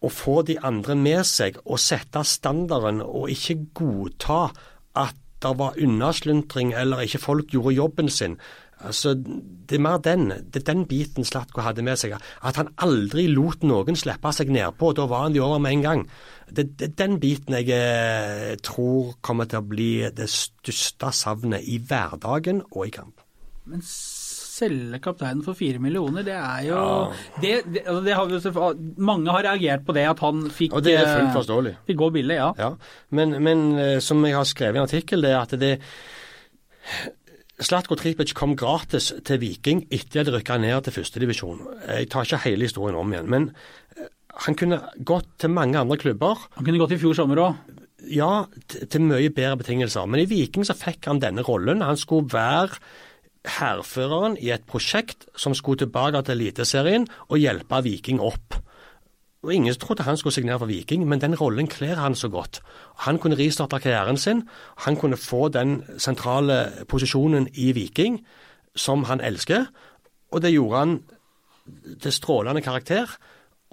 [0.04, 4.48] å få de andre med seg og sette standarden, og ikke godta
[4.98, 8.38] at det var unnasluntring eller ikke folk gjorde jobben sin.
[8.84, 12.16] Altså, Det er mer den det er den biten Slatko hadde med seg.
[12.44, 14.94] At han aldri lot noen slippe seg nedpå.
[14.94, 16.06] Da var han de over med en gang.
[16.54, 21.80] Det er den biten jeg eh, tror kommer til å bli det største savnet i
[21.80, 23.24] hverdagen og i kamp.
[23.66, 23.82] Men
[24.54, 26.80] selge kapteinen for fire millioner, det er jo
[27.42, 28.68] det, det, altså, det har jo
[29.02, 31.74] Mange har reagert på det, at han fikk, Og det er fullt eh, forståelig.
[31.88, 32.52] fikk gå billig, ja.
[32.60, 32.70] Ja,
[33.10, 35.74] men, men eh, som jeg har skrevet i en artikkel, det er at det
[37.64, 41.62] Slatko Tripic kom gratis til Viking etter at de rykka ned til førstedivisjon.
[41.88, 43.48] Jeg tar ikke hele historien om igjen, men
[43.96, 44.10] eh,
[44.46, 46.44] han kunne gått til mange andre klubber.
[46.58, 47.80] Han kunne gått i fjor sommer òg.
[48.12, 50.10] Ja, til mye bedre betingelser.
[50.10, 51.86] Men i Viking så fikk han denne rollen.
[51.86, 52.82] Han skulle være
[53.60, 58.60] hærføreren i et prosjekt som skulle tilbake til Eliteserien og hjelpe Viking opp.
[59.44, 62.62] Og Ingen trodde han skulle signere for Viking, men den rollen kler han så godt.
[63.04, 64.46] Han kunne ristarte karrieren sin.
[64.88, 68.22] Han kunne få den sentrale posisjonen i Viking
[68.76, 69.66] som han elsker,
[70.32, 71.02] og det gjorde han
[72.02, 73.12] til strålende karakter.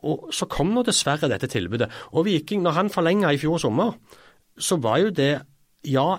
[0.02, 1.88] Og så kom nå dessverre dette tilbudet.
[2.12, 3.94] Og Viking, når han forlenga i fjor sommer,
[4.58, 5.40] så var jo det
[5.84, 6.18] Ja,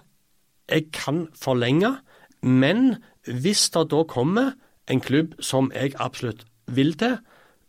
[0.69, 1.99] jeg kan forlenge,
[2.41, 2.95] men
[3.27, 4.55] hvis det da kommer
[4.89, 7.19] en klubb som jeg absolutt vil til,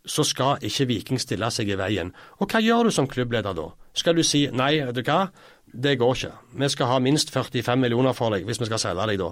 [0.05, 2.11] så skal ikke Viking stille seg i veien.
[2.39, 3.69] Og hva gjør du som klubbleder da?
[3.95, 5.27] Skal du si nei, vet du hva,
[5.73, 6.33] det går ikke.
[6.59, 9.31] Vi skal ha minst 45 millioner for deg hvis vi skal selge deg da.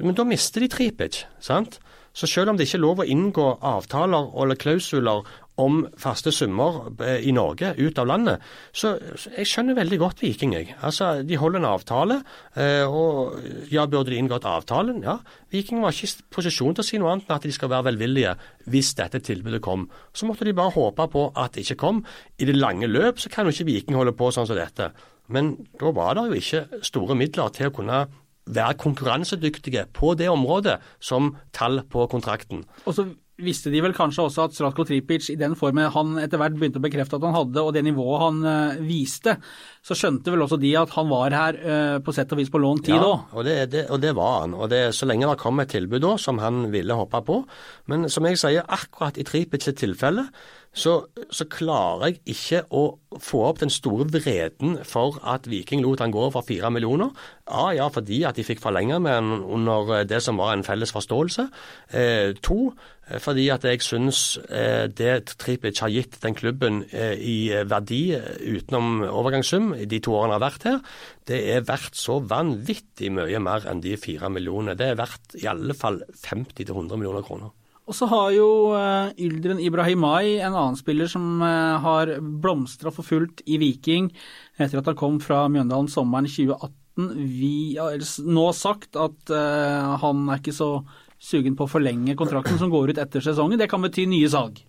[0.00, 1.78] Men da mister de Tripic, sant?
[2.12, 5.28] Så selv om det ikke er lov å inngå avtaler eller klausuler
[5.60, 8.94] om faste summer eh, i Norge ut av landet, så
[9.36, 10.72] jeg skjønner veldig godt Viking, jeg.
[10.80, 12.18] Altså, de holder en avtale,
[12.56, 13.36] eh, og
[13.72, 15.02] ja, burde de inngått avtalen?
[15.04, 15.18] Ja.
[15.52, 17.90] Viking var ikke i posisjon til å si noe annet enn at de skal være
[17.90, 18.34] velvillige
[18.72, 19.88] hvis dette tilbudet kom.
[20.16, 22.02] Så måtte de bare håpe på at det ikke kom.
[22.40, 24.92] I det lange løp så kan jo ikke Viking holde på sånn som dette.
[25.32, 28.04] Men da var det jo ikke store midler til å kunne
[28.52, 32.64] være konkurransedyktige på det området som tall på kontrakten.
[32.86, 33.06] Og så
[33.44, 36.80] visste de vel kanskje også at Stratko Tripic i den formen han etter hvert begynte
[36.80, 39.36] å bekrefte at han hadde, og det nivået han eh, viste,
[39.82, 42.62] så skjønte vel også de at han var her eh, på sett og vis på
[42.62, 43.34] lånt tid òg.
[43.34, 44.56] og det, det, og det var han.
[44.56, 47.42] Og det, så lenge det kom et tilbud da, som han ville hoppe på.
[47.90, 50.28] Men som jeg sier, akkurat i Tripics tilfelle,
[50.72, 50.92] så,
[51.28, 52.82] så klarer jeg ikke å
[53.20, 57.12] få opp den store vreden for at Viking lot han gå for fire millioner.
[57.44, 60.94] Ja, ja, fordi at de fikk forlenge med han under det som var en felles
[60.96, 61.46] forståelse.
[61.92, 62.72] Eh, to,
[63.04, 67.68] eh, fordi at jeg syns eh, det Tripic har gitt den klubben eh, i eh,
[67.68, 70.84] verdi eh, utenom overgangssum de to årene han har vært her,
[71.28, 74.78] det er verdt så vanvittig mye mer enn de fire millionene.
[74.78, 77.52] Det er verdt i alle fall 50-100 millioner kroner.
[77.90, 83.06] Og så har jo uh, Yldren Ibrahimai, en annen spiller som uh, har blomstra for
[83.06, 84.12] fullt i Viking
[84.60, 86.78] etter at han kom fra Mjøndalen sommeren 2018.
[87.26, 90.76] Vi har nå sagt at uh, han er ikke så
[91.22, 93.58] sugen på å forlenge kontrakten som går ut etter sesongen.
[93.58, 94.62] Det kan bety nye salg.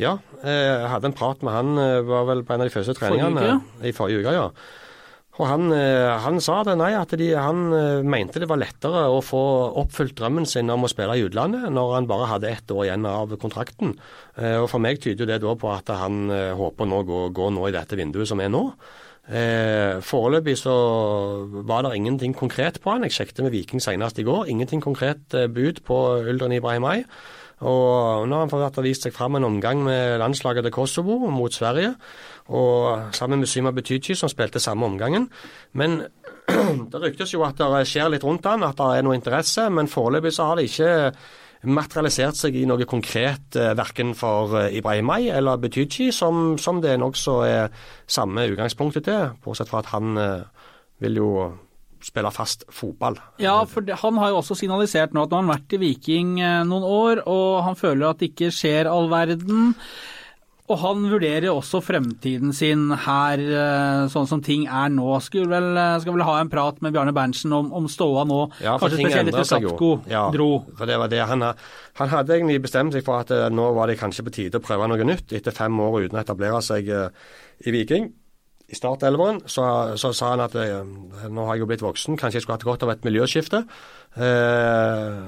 [0.00, 1.74] Ja, jeg hadde en prat med han,
[2.08, 3.90] var vel på en av de første treningene Forrige uke?
[3.90, 4.32] i forrige uke.
[4.38, 4.46] ja.
[5.40, 9.06] Og han, eh, han sa det, nei, at de, han eh, mente det var lettere
[9.08, 9.40] å få
[9.80, 13.08] oppfylt drømmen sin om å spille i utlandet, når han bare hadde ett år igjen
[13.08, 13.94] av kontrakten.
[14.36, 17.68] Eh, Og For meg tyder det da på at han håper nå å gå nå
[17.70, 18.66] i dette vinduet som er nå.
[19.30, 20.76] Eh, Foreløpig så
[21.64, 23.08] var det ingenting konkret på han.
[23.08, 24.48] Jeg sjekket med Viking senest i går.
[24.52, 25.24] Ingenting konkret
[25.54, 27.04] bud på Uldren Ibrahimai.
[27.60, 31.52] Og nå har han fått vist seg fram en omgang med landslaget til Kosovo mot
[31.52, 31.92] Sverige,
[32.50, 35.28] og sammen med Syma Betychi, som spilte samme omgangen.
[35.78, 36.00] Men
[36.92, 39.90] det ryktes jo at det skjer litt rundt han, at det er noe interesse, men
[39.90, 40.90] foreløpig så har det ikke
[41.70, 47.40] materialisert seg i noe konkret eh, verken for Ibrahimay eller Betychi, som, som det nokså
[47.44, 47.74] er
[48.08, 50.70] samme utgangspunktet til, bortsett fra at han eh,
[51.04, 51.32] vil jo
[52.00, 53.18] spille fast fotball.
[53.42, 56.38] Ja, for han har jo også signalisert nå at nå har han vært i Viking
[56.40, 59.74] eh, noen år, og han føler at det ikke skjer all verden.
[60.70, 65.08] Og han vurderer også fremtiden sin her, eh, sånn som ting er nå.
[65.24, 68.40] Skulle vel, eh, skal vel ha en prat med Bjarne Berntsen om, om ståa nå,
[68.62, 69.48] Ja, kanskje spesielt etter.
[69.50, 70.64] Sapko Ja, dro.
[70.78, 71.24] For det var det.
[71.26, 74.60] Han, han hadde egentlig bestemt seg for at eh, nå var det kanskje på tide
[74.60, 75.34] å prøve noe nytt.
[75.34, 78.12] Etter fem år uten å etablere seg i Viking.
[78.70, 79.64] I startelveren så,
[79.98, 82.84] så sa han at nå har jeg jo blitt voksen, kanskje jeg skulle hatt godt
[82.86, 83.64] av et miljøskifte.
[84.14, 85.18] Eh,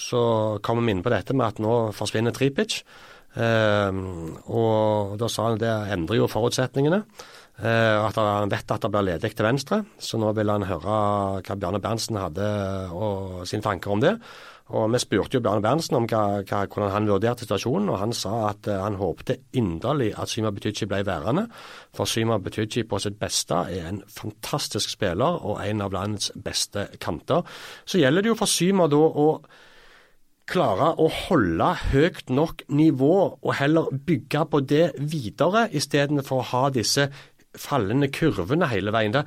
[0.00, 0.22] så
[0.64, 2.80] kom vi inn på dette med at nå forsvinner Tripic.
[3.36, 4.00] Eh,
[4.48, 7.02] og da sa han det endrer jo forutsetningene.
[7.56, 10.98] Eh, at han vet at det blir ledig til venstre, så nå vil han høre
[11.40, 12.48] hva Bjarne Berntsen hadde
[12.92, 14.18] og sine tanker om det.
[14.76, 18.12] Og Vi spurte jo Bjarne Berntsen om hva, hva, hvordan han vurderte situasjonen, og han
[18.12, 21.46] sa at eh, han håpte inderlig at Syma Betychi ble værende.
[21.94, 26.88] For Syma Betychi på sitt beste er en fantastisk spiller og en av landets beste
[27.00, 27.46] kanter.
[27.86, 29.30] Så gjelder det jo for Syma da å
[30.46, 36.64] klare å holde høyt nok nivå, og heller bygge på det videre, istedenfor å ha
[36.74, 37.08] disse
[37.56, 39.14] fallende kurvene hele veien.
[39.16, 39.24] Det,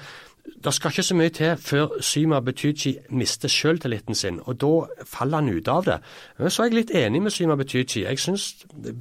[0.63, 4.73] det skal ikke så mye til før Syma Betychi mister selvtilliten sin, og da
[5.05, 5.99] faller han ut av det.
[6.47, 8.05] Så er jeg litt enig med Syma Betychi.
[8.05, 8.51] Jeg syns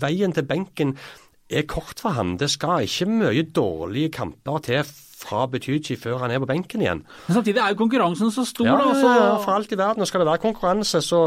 [0.02, 0.96] veien til benken
[1.48, 2.36] er kort for ham.
[2.40, 7.02] Det skal ikke mye dårlige kamper til fra Betychi før han er på benken igjen.
[7.26, 8.68] Men samtidig er jo konkurransen så stor.
[8.68, 10.04] Ja, da, så, ja, for alt i verden.
[10.04, 11.22] Og skal det være konkurranse, så,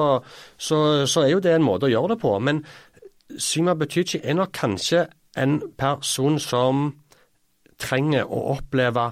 [0.57, 0.77] så,
[1.09, 2.31] så er jo det en måte å gjøre det på.
[2.39, 2.63] Men
[3.41, 5.05] Syma Betychi er nok kanskje
[5.39, 6.87] en person som
[7.81, 9.11] trenger å oppleve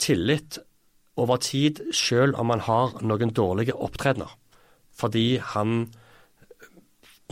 [0.00, 0.60] tillit
[1.18, 4.30] over tid, selv om han har noen dårlige opptredener.
[4.98, 5.88] Fordi han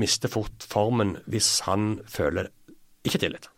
[0.01, 2.51] mister fort formen hvis han føler
[3.07, 3.49] ikke tillit.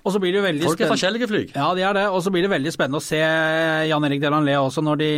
[0.00, 1.54] Og så blir det jo veldig Folk er forskjellige flyg.
[1.56, 2.04] Ja, de er det.
[2.08, 5.10] Og så blir det veldig spennende å se Jan Erik Delanlé også, når de,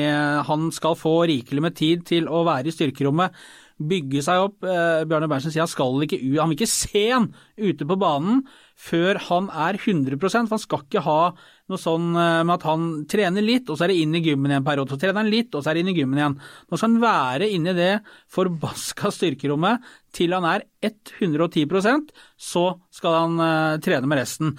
[0.48, 3.36] han skal få rikelig med tid til å være i styrkerommet.
[3.82, 4.58] Bygge seg opp.
[4.66, 7.98] Eh, Bjarne Berntsen sier han skal ikke ut, han vil ikke se han ute på
[7.98, 8.42] banen
[8.82, 11.20] før han er 100 for Han skal ikke ha
[11.70, 14.50] noe sånn eh, med at han trener litt, og så er det inn i gymmen
[14.50, 14.94] igjen en periode.
[14.94, 16.38] Så trener han litt, og så er det inn i gymmen igjen.
[16.38, 17.92] Nå skal han være inne i det
[18.34, 22.10] forbaska styrkerommet til han er 110%
[22.42, 24.56] så skal han eh, trene med resten.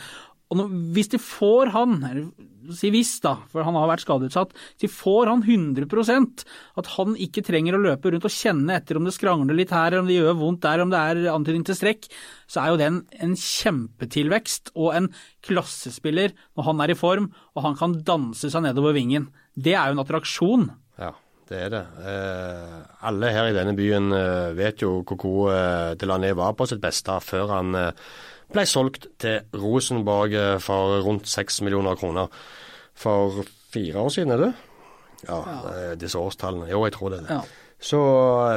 [0.53, 4.53] Og nå, hvis de får han, eller si hvis da, for han har vært skadeutsatt,
[4.79, 6.43] de får han 100%
[6.79, 9.97] at han ikke trenger å løpe rundt og kjenne etter om det skrangler litt her,
[9.99, 12.07] om det gjør vondt der, om det er antydning til strekk,
[12.47, 15.09] så er jo det en, en kjempetilvekst og en
[15.43, 19.27] klassespiller når han er i form og han kan danse seg nedover vingen.
[19.53, 20.67] Det er jo en attraksjon.
[21.01, 21.11] Ja,
[21.49, 21.83] det er det.
[22.07, 22.77] Eh,
[23.09, 26.81] alle her i denne byen eh, vet jo hvor god eh, Delané var på sitt
[26.83, 28.07] beste før han eh,
[28.53, 32.31] ble solgt til Rosenborg for rundt seks millioner kroner.
[32.93, 34.53] For fire år siden, er det?
[35.27, 35.95] Ja, ja.
[35.99, 36.69] disse årstallene.
[36.71, 37.23] Jo, jeg tror det.
[37.29, 37.41] Ja.
[37.83, 37.99] Så,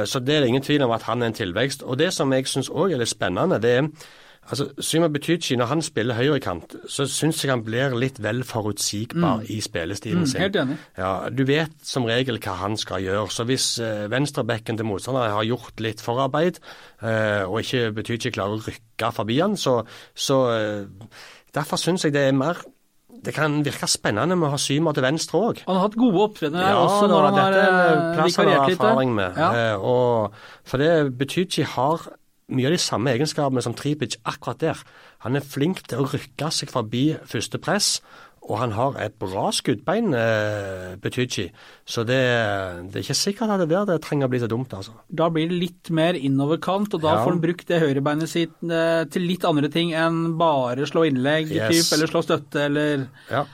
[0.05, 1.83] så det er ingen tvil om at han er en tilvekst.
[1.83, 3.89] Og det som jeg syns òg er litt spennende, det er
[4.49, 9.41] altså Syma Betychi, når han spiller høyrekant, så syns jeg han blir litt vel forutsigbar
[9.49, 10.41] i spillestilen Mm, sin.
[10.41, 10.77] helt enig.
[10.97, 13.27] Ja, Du vet som regel hva han skal gjøre.
[13.29, 16.59] Så hvis eh, venstrebekken til motstanderen har gjort litt forarbeid,
[17.03, 19.83] eh, og ikke ikke klarer å rykke forbi han, så,
[20.15, 20.85] så eh,
[21.53, 22.57] Derfor syns jeg det er mer
[23.23, 25.61] Det kan virke spennende med å ha Symer til venstre òg.
[25.65, 28.15] Han har hatt gode opptredener Ja, også da, når han har dette er en eh,
[28.19, 28.77] plass han har litt.
[28.79, 29.37] erfaring med.
[29.41, 29.49] Ja.
[29.73, 30.33] Eh, og,
[30.67, 32.05] for det betyr ikke har
[32.49, 34.83] mye av de samme egenskapene som Tripic akkurat der.
[35.25, 37.97] Han er flink til å rykke seg forbi første press
[38.47, 41.49] og han har et bra skuddbein, eh, Betychi.
[41.85, 42.19] Så det,
[42.87, 44.95] det, er ikke sikkert at det der det trenger å bli så dumt, altså.
[45.11, 47.25] Da blir det litt mer innoverkant, og da Ja.
[47.25, 51.51] får han brukt det høyrebeinet sitt eh, til litt andre ting enn bare slå innlegg,
[51.51, 51.89] Yes.
[51.89, 53.45] typ, eller slå støtte, eller Ja.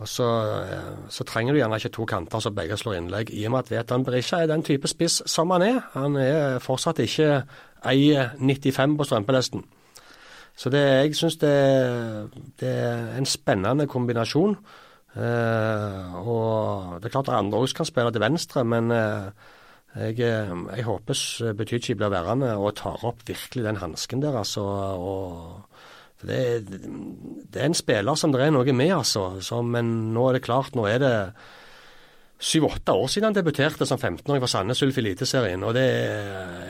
[0.00, 3.44] Og så, eh, så trenger du gjerne ikke to kanter som begge slår innlegg, i
[3.46, 5.84] og med at Vetan Berisha er den type spiss som han er.
[5.92, 7.44] Han er fortsatt ikke
[7.90, 9.64] eier 95 på strømpelesten.
[10.54, 11.54] Så det, jeg syns det,
[12.62, 14.54] det er en spennende kombinasjon.
[15.14, 19.28] Eh, og det er klart at andre også kan spille til venstre, men eh,
[19.94, 24.62] jeg, eh, jeg håper Betychi blir værende og tar opp virkelig den hansken der, altså.
[24.62, 25.60] Og,
[26.24, 29.26] det, det er en spiller som det er noe med, altså.
[29.44, 31.14] Så, men nå er det klart, nå er det
[32.44, 35.64] syv-åtte år siden han debuterte som 15-åring for Sandnes Ulf i Eliteserien.
[35.64, 35.86] Og det,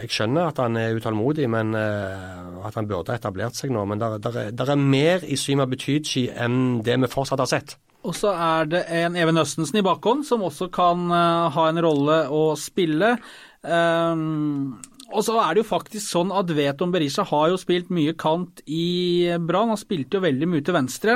[0.05, 3.83] jeg skjønner at han er utålmodig, men eh, at han burde ha etablert seg nå.
[3.91, 7.77] Men der, er, er mer i Syma Betychi enn det vi fortsatt har sett.
[8.05, 11.83] Og så er det en Even Østensen i bakhånd som også kan eh, ha en
[11.85, 13.17] rolle å spille.
[13.65, 14.77] Um,
[15.15, 18.61] og så er det jo faktisk sånn at Veton Berisha har jo spilt mye kant
[18.67, 19.71] i Brann.
[19.71, 21.15] Han spilte jo veldig mye til venstre.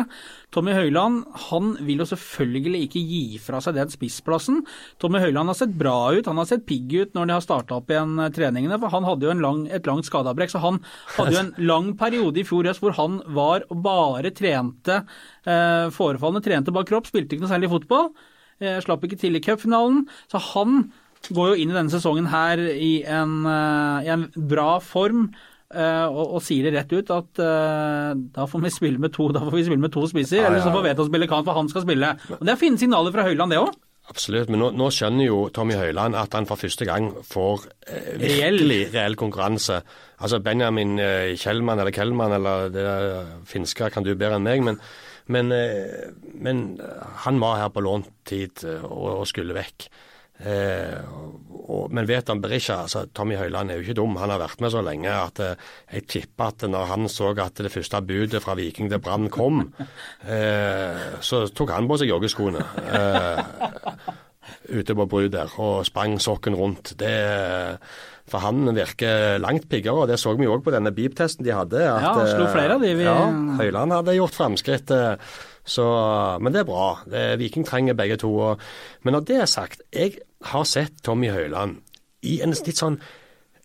[0.55, 4.63] Tommy Høiland han vil jo selvfølgelig ikke gi fra seg den spissplassen.
[5.03, 7.81] Tommy Høiland har sett bra ut, han har sett pigg ut når de har starta
[7.81, 8.79] opp igjen eh, treningene.
[8.81, 10.81] For han hadde jo en lang, et langt skadeavbrekk, så han
[11.19, 15.87] hadde jo en lang periode i fjor høst hvor han var og bare trente eh,
[15.95, 18.13] forefallende, trente bak kropp, spilte ikke noe særlig fotball.
[18.59, 20.07] Eh, slapp ikke til i cupfinalen.
[20.31, 20.89] Så han
[21.29, 25.29] går jo inn i denne sesongen her i en, eh, i en bra form.
[25.75, 29.27] eh, og, og sier det rett ut at uh, da får vi spille med to
[29.37, 30.77] da får vi spille med to spisser, Ja, eller så ja.
[30.79, 32.15] får Veton spille kant, for han skal spille.
[32.39, 33.75] Og Det er fine signaler fra Høyland, det òg.
[34.09, 38.15] Absolutt, men nå, nå skjønner jo Tommy Høiland at han for første gang får eh,
[38.17, 39.83] virkelig reell konkurranse.
[40.25, 44.65] Altså Benjamin eh, Kjellmann eller Kellmann eller det der finske kan du bedre enn meg,
[44.65, 44.81] men,
[45.29, 46.09] men, eh,
[46.41, 46.63] men
[47.27, 49.91] han var her på lånt tid og, og skulle vekk.
[50.39, 50.99] Eh,
[51.69, 54.15] og, men vet han Berisha, altså Tommy Høiland er jo ikke dum.
[54.21, 55.57] Han har vært med så lenge at eh,
[55.93, 59.65] jeg tipper at når han så at det første budet fra Viking til Brann kom,
[60.29, 62.63] eh, så tok han på seg joggeskoene.
[62.89, 63.43] Eh,
[64.79, 66.95] ute på Bru der og sprang sokken rundt.
[67.01, 67.13] Det,
[68.29, 71.83] for han virker langt piggere, og det så vi òg på denne beep-testen de hadde.
[71.85, 73.19] At, Ja, han slo eh, flere av de vi- Ja,
[73.61, 74.91] Høyland hadde gjort framskritt.
[74.91, 75.17] eh,
[75.69, 75.85] Så,
[76.41, 77.03] men det er bra.
[77.05, 78.31] Det, Viking trenger begge to.
[78.41, 78.61] Og,
[79.05, 80.15] men når det er sagt, jeg
[80.53, 81.81] har sett Tommy Høiland
[82.27, 82.99] i en litt sånn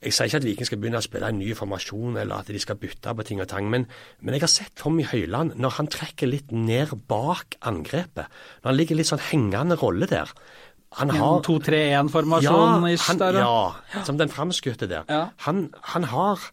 [0.03, 2.59] jeg sier ikke at Viking skal begynne å spille en ny formasjon, eller at de
[2.59, 3.85] skal bytte på ting og tang, men,
[4.19, 8.27] men jeg har sett Tommy Høiland når han trekker litt ned bak angrepet.
[8.59, 10.33] Når han ligger litt sånn hengende rolle der.
[10.99, 15.07] Han har 2-3-1-formasjon Ja, han, ja, som den framskutte der.
[15.07, 15.23] Ja.
[15.47, 16.43] Han, han har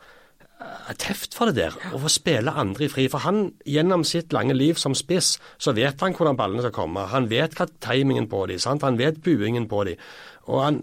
[1.00, 3.06] teft for det der, å få spille andre i fri.
[3.12, 7.06] For han, gjennom sitt lange liv som spiss, så vet han hvordan ballene skal komme.
[7.12, 8.84] Han vet hva timingen på dem, sant?
[8.86, 10.02] han vet buingen på dem.
[10.50, 10.78] Og han,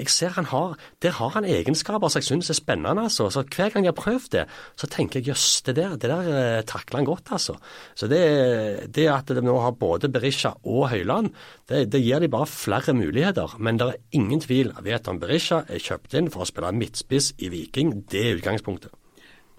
[0.00, 3.04] jeg ser han har, Der har han egenskaper som jeg syns er spennende.
[3.04, 3.28] altså.
[3.30, 4.44] Så Hver gang jeg har prøvd det,
[4.76, 7.30] så tenker jeg jøss, det der, det der eh, takler han godt.
[7.30, 7.54] altså.
[7.94, 11.30] Så det, det at de nå har både Berisha og Høyland,
[11.68, 13.54] det, det gir de bare flere muligheter.
[13.58, 14.72] Men det er ingen tvil.
[14.82, 18.02] Vet om Berisha er kjøpt inn for å spille midtspiss i Viking.
[18.10, 19.01] Det er utgangspunktet.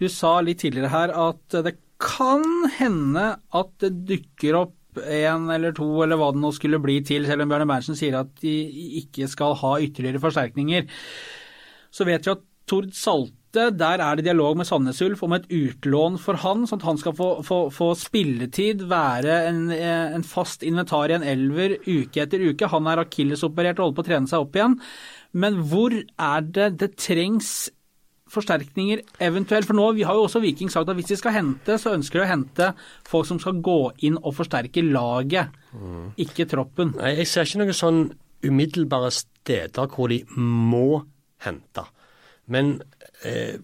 [0.02, 2.44] Du sa litt tidligere her at det kan
[2.78, 7.26] hende at det dukker opp en eller to, eller hva det nå skulle bli til,
[7.26, 8.54] selv om Bjarne Berntsen sier at de
[9.02, 10.90] ikke skal ha ytterligere forsterkninger.
[11.94, 15.46] Så vet vi at Tord Salte, der er det dialog med Sandnes Ulf om et
[15.54, 20.66] utlån for han, sånn at han skal få, få, få spilletid, være en, en fast
[20.66, 22.72] inventar i en elver uke etter uke.
[22.72, 24.80] Han er akillesoperert og holder på å trene seg opp igjen.
[25.38, 27.54] Men hvor er det det trengs
[28.34, 29.68] forsterkninger eventuelt?
[29.70, 32.20] For nå vi har jo også Viking sagt at hvis de skal hente, så ønsker
[32.20, 32.70] de å hente
[33.10, 35.54] folk som skal gå inn og forsterke laget,
[36.22, 36.96] ikke troppen.
[37.00, 38.04] Nei, Jeg ser ikke noen sånn
[38.44, 41.04] umiddelbare steder hvor de må
[41.46, 41.86] hente.
[42.52, 42.82] Men
[43.24, 43.56] eh,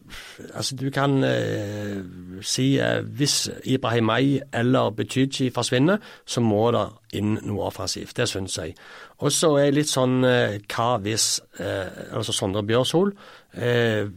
[0.53, 1.99] altså du kan eh,
[2.41, 6.85] si eh, hvis Ibrahimay eller Betyji forsvinner, så må det
[7.19, 8.15] inn noe offensivt.
[8.15, 8.77] Det syns jeg.
[9.19, 13.11] Og så er litt sånn eh, hva hvis eh, Altså Sondre Bjørsol
[13.59, 14.07] eh,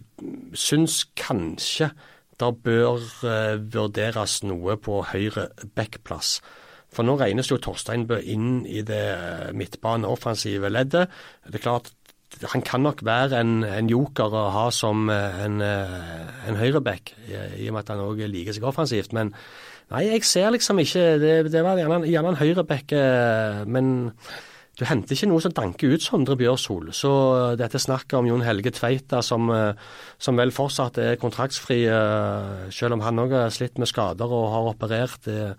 [0.55, 1.91] syns kanskje
[2.39, 6.39] det bør eh, vurderes noe på høyre backplass.
[6.93, 11.09] For nå regnes jo Torsteinbø inn i det midtbaneoffensive leddet.
[11.49, 11.93] Det er klart,
[12.53, 17.15] han kan nok være en, en joker å ha som eh, en, eh, en høyreback,
[17.29, 19.15] i, og med at han òg liker seg offensivt.
[19.17, 19.33] Men
[19.93, 23.93] nei, jeg ser liksom ikke Det, det var gjerne, gjerne en høyreback, eh, men
[24.79, 26.89] du henter ikke noe som danker ut Sondre Bjørsol.
[26.97, 27.13] Så
[27.61, 29.53] dette snakket om Jon Helge Tveita, som,
[30.17, 31.83] som vel fortsatt er kontraktsfri,
[32.73, 35.53] selv om han òg har slitt med skader og har operert, det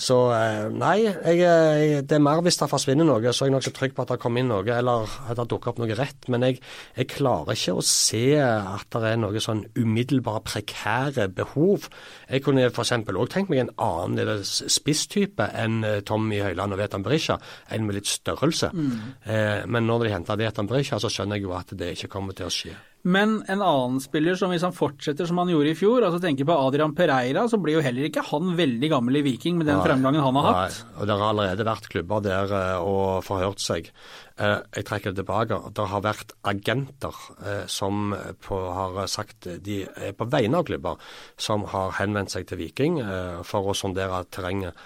[0.00, 3.56] Så eh, nei, jeg, jeg, det er mer hvis det forsvinner noe, så er jeg
[3.56, 6.28] nokså trygg på at det kommer inn noe, eller at det dukker opp noe rett.
[6.32, 6.60] Men jeg,
[6.96, 11.90] jeg klarer ikke å se at det er noe sånn umiddelbare prekære behov.
[12.30, 12.94] Jeg kunne f.eks.
[13.10, 17.36] òg tenkt meg en annen spisstype enn Tommy Høiland og Vetan Berisha,
[17.68, 18.72] en med litt størrelse.
[18.72, 18.94] Mm.
[19.24, 22.36] Eh, men når de henter Vetan Berisha, så skjønner jeg jo at det ikke kommer
[22.36, 22.76] til å skje.
[23.02, 26.44] Men en annen spiller som hvis han fortsetter som han gjorde i fjor, altså tenker
[26.48, 29.78] på Adrian Pereira, så blir jo heller ikke han veldig gammel i Viking med den
[29.80, 30.82] nei, fremgangen han har nei, hatt.
[30.98, 33.88] og Det har allerede vært klubber der uh, og forhørt seg.
[34.36, 35.62] Uh, jeg trekker det tilbake.
[35.72, 38.12] Det har vært agenter uh, som
[38.44, 43.00] på, har sagt de er på vegne av klubber som har henvendt seg til Viking
[43.48, 44.76] for å sondere terrenget.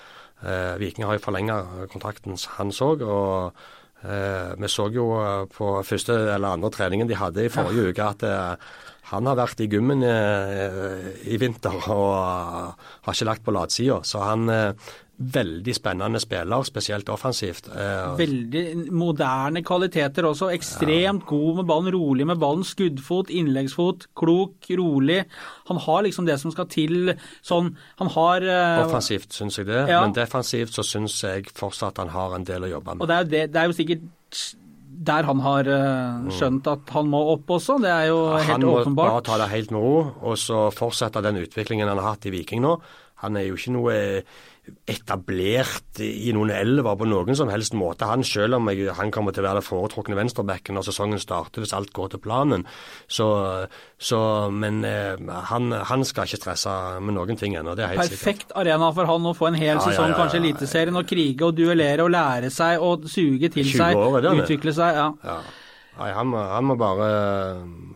[0.79, 1.57] Viking har jo forlenga
[1.91, 3.03] kontrakten hans òg.
[3.03, 7.93] og Eh, vi så jo eh, på første eller andre treningen de hadde i forrige
[7.93, 8.73] uke at eh,
[9.11, 12.15] han har vært i gymmen i vinter og
[13.05, 13.99] har ikke lagt på latsida.
[14.01, 14.49] Så han
[15.15, 17.69] veldig spennende spiller, spesielt offensivt.
[18.19, 20.49] Veldig moderne kvaliteter også.
[20.55, 21.29] Ekstremt ja.
[21.29, 22.65] god med ballen, rolig med ballen.
[22.67, 25.21] Skuddfot, innleggsfot, klok, rolig.
[25.71, 28.45] Han har liksom det som skal til sånn Han har
[28.85, 30.03] Offensivt syns jeg det, ja.
[30.03, 33.07] men defensivt så syns jeg fortsatt han har en del å jobbe med.
[33.07, 34.05] Og det er, det, det er jo sikkert
[35.05, 37.79] der han har uh, skjønt at han må opp også.
[37.83, 38.87] Det er jo helt åpenbart.
[38.87, 39.97] Han må bare ta det helt med ro,
[40.31, 42.77] og så fortsette den utviklingen han har hatt i Viking nå.
[43.25, 43.97] Han er jo ikke noe
[44.89, 48.09] etablert i noen elver på noen som helst måte.
[48.09, 51.65] Han selv om jeg, han kommer til å være det foretrukne venstrebacken når sesongen starter,
[51.65, 52.65] hvis alt går til planen.
[53.09, 53.27] Så,
[54.01, 54.21] så
[54.53, 58.49] men eh, han, han, skal ikke stresse med noen ting ennå, det er helt Perfekt
[58.49, 58.57] sikkert.
[58.63, 61.49] arena for han å få en hel ja, sesong, ja, ja, kanskje Eliteserien, og krige
[61.49, 65.05] og duellere og lære seg og suge til seg, år, utvikle seg.
[65.25, 65.39] ja.
[65.95, 67.11] Nei, han må, han, må bare,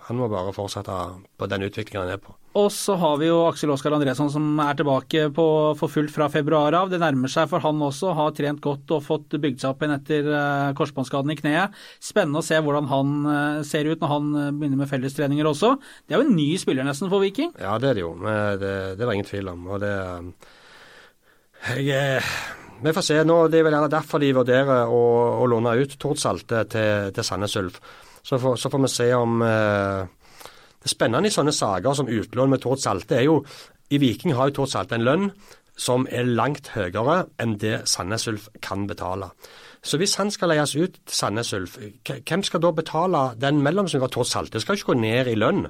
[0.06, 0.98] han må bare fortsette
[1.38, 2.34] på den utviklingen han er på.
[2.58, 5.46] Og så har vi jo Aksel Oskar Andresson som er tilbake på,
[5.78, 6.88] for fullt fra februar av.
[6.90, 8.14] Det nærmer seg for han også.
[8.16, 11.76] Har trent godt og fått bygd seg opp igjen etter uh, korsbåndskaden i kneet.
[12.02, 15.74] Spennende å se hvordan han uh, ser ut når han uh, begynner med fellestreninger også.
[16.06, 17.52] Det er jo en ny spiller nesten for Viking?
[17.60, 18.14] Ja, det er det jo.
[18.24, 19.68] Det, det var ingen tvil om.
[19.68, 19.92] Og det
[21.82, 22.22] jeg,
[22.82, 23.16] vi får se.
[23.24, 25.02] nå, Det er vel gjerne derfor de vurderer å,
[25.42, 27.80] å låne ut Tord Salte til, til Sandnes Ulf.
[28.22, 30.02] Så, så, får vi se om eh,
[30.82, 33.40] Det spennende i sånne saker som utlån med Tord Salte er jo
[33.90, 35.30] I Viking har jo Tord Salte en lønn
[35.78, 39.30] som er langt høyere enn det Sandnes Ulf kan betale.
[39.80, 44.10] Så hvis han skal leies ut til Sandnes Ulf, hvem skal da betale den mellomsummen?
[44.10, 45.68] Tord Salte skal ikke gå ned i lønn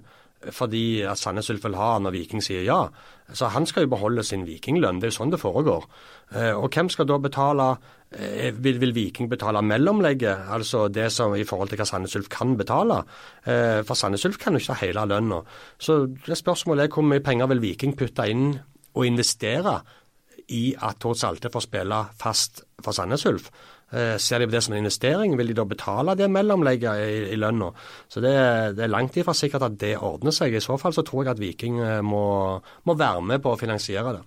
[0.54, 2.80] fordi at Sandnes Ulf vil ha når Viking sier ja.
[3.34, 5.00] Så han skal jo beholde sin vikinglønn.
[5.00, 5.84] Det er jo sånn det foregår.
[6.32, 7.66] Eh, og hvem skal da betale
[8.14, 12.30] eh, vil, vil, Viking betale mellomlegget, altså det som i forhold til hva Sandnes Ulf
[12.32, 13.02] kan betale?
[13.44, 15.42] Eh, for Sandnes Ulf kan jo ikke ha hele lønna.
[15.76, 18.52] Så det spørsmålet er hvor mye penger vil Viking putte inn
[18.94, 19.80] og investere
[20.54, 23.50] i at Tord Salte får spille fast for Sandnes Ulf?
[23.88, 27.38] Ser de på det som en investering, vil de da betale det mellomlegget i, i
[27.40, 27.70] lønna?
[28.04, 28.34] Så det,
[28.76, 30.52] det, er langt ifra sikkert at det ordner seg.
[30.52, 32.24] I så fall så tror jeg at Viking må,
[32.84, 34.24] må være med på å finansiere det.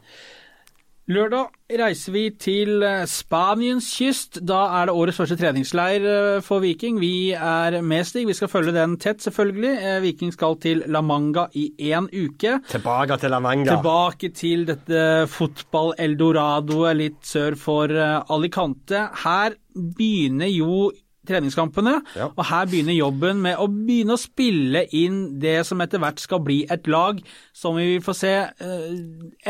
[1.10, 1.50] Lørdag
[1.82, 4.38] reiser vi til eh, Spaniens kyst.
[4.46, 7.00] Da er det årets første treningsleir eh, for Viking.
[7.02, 8.28] Vi er med, Stig.
[8.30, 9.72] Vi skal følge den tett, selvfølgelig.
[9.82, 12.60] Eh, Viking skal til La Manga i én uke.
[12.70, 13.74] Tilbake til La Manga.
[13.74, 19.08] Tilbake til dette fotball-eldoradoet litt sør for Alicante.
[19.26, 20.92] Her begynner jo
[21.28, 21.98] treningskampene.
[22.18, 22.30] Ja.
[22.32, 26.42] Og her begynner jobben med å begynne å spille inn det som etter hvert skal
[26.46, 27.22] bli et lag
[27.54, 28.92] som vi vil få se uh,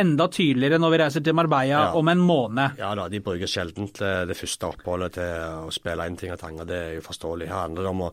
[0.04, 1.84] enda tydeligere når vi reiser til Marbella ja.
[1.98, 2.80] om en måned.
[2.82, 6.68] Ja da, de bruker sjelden det første oppholdet til å spille inn ting og tanger.
[6.68, 7.52] Det er jo forståelig.
[7.52, 8.12] Her handler det om å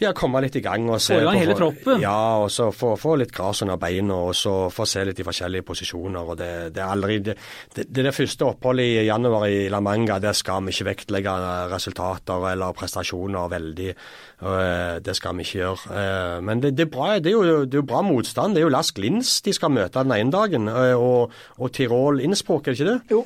[0.00, 0.88] ja, komme litt i gang.
[0.90, 2.02] og se Få i gang hele troppen?
[2.02, 5.26] Ja, og så få, få litt gress under beina og så få se litt i
[5.26, 6.32] forskjellige posisjoner.
[6.32, 7.36] og Det, det er aldri, det,
[7.74, 11.36] det, det første oppholdet i januar i La Manga, der skal vi ikke vektlegge
[11.72, 13.92] resultater eller prestasjoner veldig.
[14.38, 15.94] Eh, det skal vi ikke gjøre.
[15.98, 18.54] Eh, men det, er bra, det, er jo, det er jo bra motstand.
[18.54, 22.22] Det er jo Lask Lins de skal møte den ene dagen, eh, og, og Tirol
[22.22, 23.00] Innsbruck, er det ikke det?
[23.10, 23.24] Jo.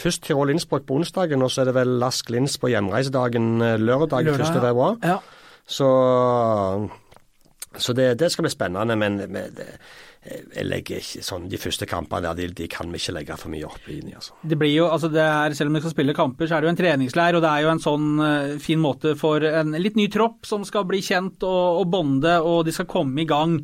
[0.00, 4.28] Først Tirol Innsbruck på onsdagen, og så er det vel Lask Lins på hjemreisedagen lørdag,
[4.28, 4.60] lørdag 1.
[4.60, 5.00] februar.
[5.04, 5.22] Ja.
[5.66, 5.90] Så,
[7.76, 8.96] så det, det, skal bli spennende.
[9.00, 9.68] Men det,
[10.24, 13.52] jeg legger ikke sånn, de første kampene der, de, de, kan vi ikke legge for
[13.52, 13.98] mye opp i.
[14.08, 14.36] Altså.
[14.40, 16.68] Det blir jo, altså det er, Selv om vi skal spille kamper, så er det
[16.68, 17.36] jo en treningsleir.
[17.36, 20.64] Og det er jo en sånn uh, fin måte for en litt ny tropp som
[20.68, 23.58] skal bli kjent og, og bonde, og de skal komme i gang.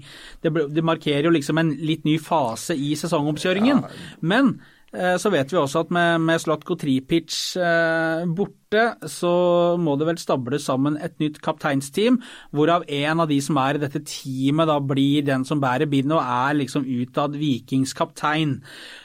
[0.44, 3.80] Det, det, markerer jo liksom en litt ny fase i sesongoppkjøringen.
[3.80, 4.12] Ja.
[4.20, 9.30] Men Eh, Så vet vi også at med, med Slatko Tripic eh, borte, så
[9.78, 12.16] må det vel stables sammen et nytt kapteinsteam,
[12.50, 16.16] hvorav en av de som er i dette teamet da blir den som bærer bindet
[16.18, 18.56] og er liksom utad Vikings kaptein.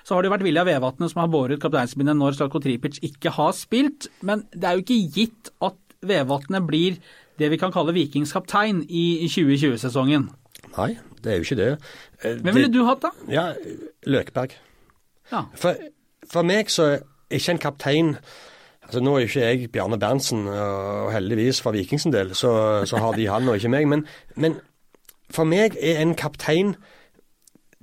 [0.02, 3.36] Så har det jo vært Vilja Vevatnet som har båret kapteinsbindet når Slatko Tripic ikke
[3.38, 6.98] har spilt, men det er jo ikke gitt at Vevatnet blir
[7.38, 10.32] det vi kan kalle Vikings kaptein i 2020-sesongen.
[10.80, 11.72] Nei, det er jo ikke det.
[12.24, 13.14] Eh, Hvem ville du hatt da?
[13.30, 13.52] Ja,
[14.10, 14.58] Løkberg.
[15.32, 15.46] Ja.
[15.56, 15.78] For,
[16.32, 18.18] for meg så er ikke en kaptein
[18.86, 23.16] altså Nå er ikke jeg Bjarne Berntsen, og heldigvis for Vikings del, så, så har
[23.18, 23.88] de han og ikke meg.
[23.90, 24.04] Men,
[24.38, 24.60] men
[25.34, 26.76] for meg er en kaptein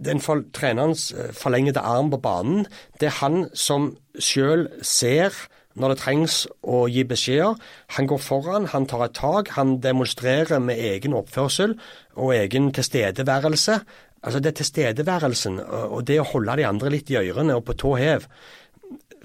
[0.05, 2.66] den for, trenerens eh, forlengede arm på banen.
[3.01, 5.34] Det er han som sjøl ser
[5.74, 6.38] når det trengs
[6.68, 7.57] å gi beskjeder.
[7.97, 11.78] Han går foran, han tar et tak, han demonstrerer med egen oppførsel
[12.14, 13.78] og egen tilstedeværelse.
[14.22, 17.94] Altså det tilstedeværelsen og det å holde de andre litt i ørene og på tå
[17.98, 18.26] hev.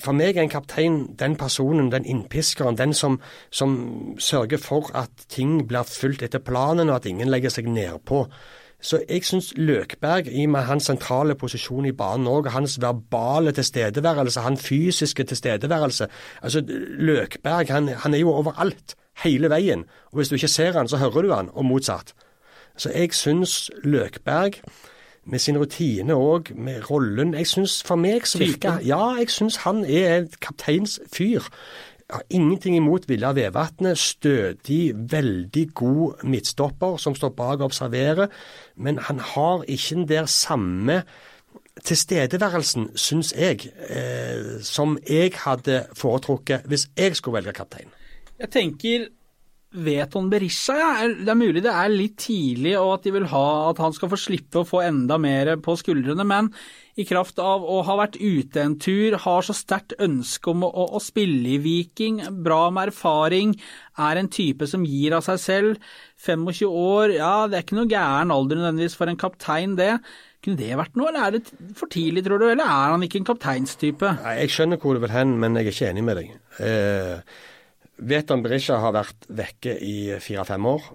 [0.02, 3.20] For meg er en kaptein den personen, den innpiskeren, den som,
[3.50, 8.28] som sørger for at ting blir fulgt etter planen, og at ingen legger seg nedpå.
[8.78, 13.54] Så jeg syns Løkberg, i og med hans sentrale posisjon i banen òg, hans verbale
[13.58, 16.08] tilstedeværelse, hans fysiske tilstedeværelse
[16.46, 18.94] altså Løkberg han, han er jo overalt,
[19.24, 19.88] hele veien.
[20.14, 22.14] Og hvis du ikke ser han, så hører du han, og motsatt.
[22.78, 24.62] Så jeg syns Løkberg,
[25.28, 29.60] med sin rutine og med rollen Jeg syns for meg så virker Ja, jeg syns
[29.66, 31.50] han er en kapteinsfyr.
[32.10, 33.98] Har ingenting imot Villa Vevatnet.
[33.98, 38.28] Stødig, veldig god midtstopper som står bak og observerer.
[38.76, 41.02] Men han har ikke den der samme
[41.84, 47.92] tilstedeværelsen, syns jeg, eh, som jeg hadde foretrukket hvis jeg skulle velge kaptein.
[48.40, 49.08] Jeg tenker
[49.76, 50.90] Veton Berisha, ja.
[51.12, 54.10] Det er mulig det er litt tidlig, og at de vil ha at han skal
[54.14, 56.48] få slippe å få enda mer på skuldrene, men
[56.98, 60.72] i kraft av å ha vært ute en tur, har så sterkt ønske om å,
[60.72, 63.58] å spille i Viking, bra med erfaring,
[64.00, 65.84] er en type som gir av seg selv.
[66.24, 69.98] 25 år, ja det er ikke noe gæren alder nødvendigvis for en kaptein, det.
[70.46, 73.20] Kunne det vært noe, eller er det for tidlig, tror du, eller er han ikke
[73.20, 74.16] en kapteinstype?
[74.24, 76.34] Nei, Jeg skjønner hvor du vil hen, men jeg er ikke enig med deg.
[76.64, 77.38] Eh,
[77.98, 80.88] Veton Berisha har vært vekke i fire-fem år.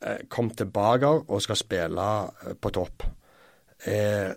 [0.00, 2.06] Eh, kom tilbake og skal spille
[2.44, 3.04] eh, på topp.
[3.84, 4.30] Eh,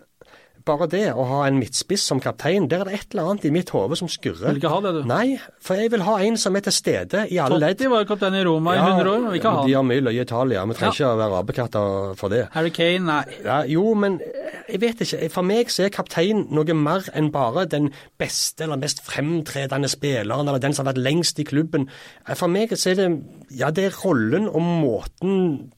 [0.64, 3.52] bare det å ha en midtspiss som kaptein, der er det et eller annet i
[3.54, 4.48] mitt hode som skurrer.
[4.52, 5.00] Vil ikke ha det, du?
[5.08, 7.76] Nei, for jeg vil ha en som er til stede i alle ledd.
[7.78, 10.20] Totti var kaptein i Roma i 100 år, vi kan ha de har mye løye
[10.20, 10.64] i Italia.
[10.70, 12.42] Vi trenger ikke å være apekatter for det.
[12.56, 13.38] Harry Kane, nei.
[13.44, 15.28] Ja, jo, men eh, jeg vet ikke.
[15.34, 17.90] For meg så er kaptein noe mer enn bare den
[18.20, 21.88] beste eller mest fremtredende spilleren, eller den som har vært lengst i klubben.
[22.28, 23.08] Eh, For meg så er det
[23.54, 25.34] ja, det er rollen og måten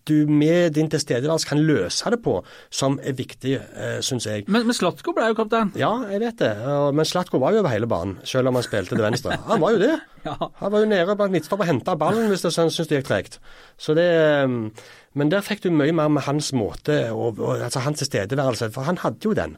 [0.09, 2.39] du med din tilstedeværelse kan løse det på,
[2.73, 4.47] som er viktig, eh, syns jeg.
[4.49, 5.73] Men, men Slatko ble jo kaptein.
[5.79, 6.53] Ja, jeg vet det.
[6.97, 9.39] Men Slatko var jo over hele banen, selv om han spilte til venstre.
[9.49, 9.97] Han var jo det.
[10.27, 10.35] Ja.
[10.59, 13.37] Han var jo nede blant midtstopper og henta ballen hvis han syntes det gikk tregt.
[13.79, 14.09] Så det
[14.43, 14.73] um,
[15.15, 18.89] Men der fikk du mye mer med hans måte, og, og, altså hans tilstedeværelse, for
[18.89, 19.55] han hadde jo den.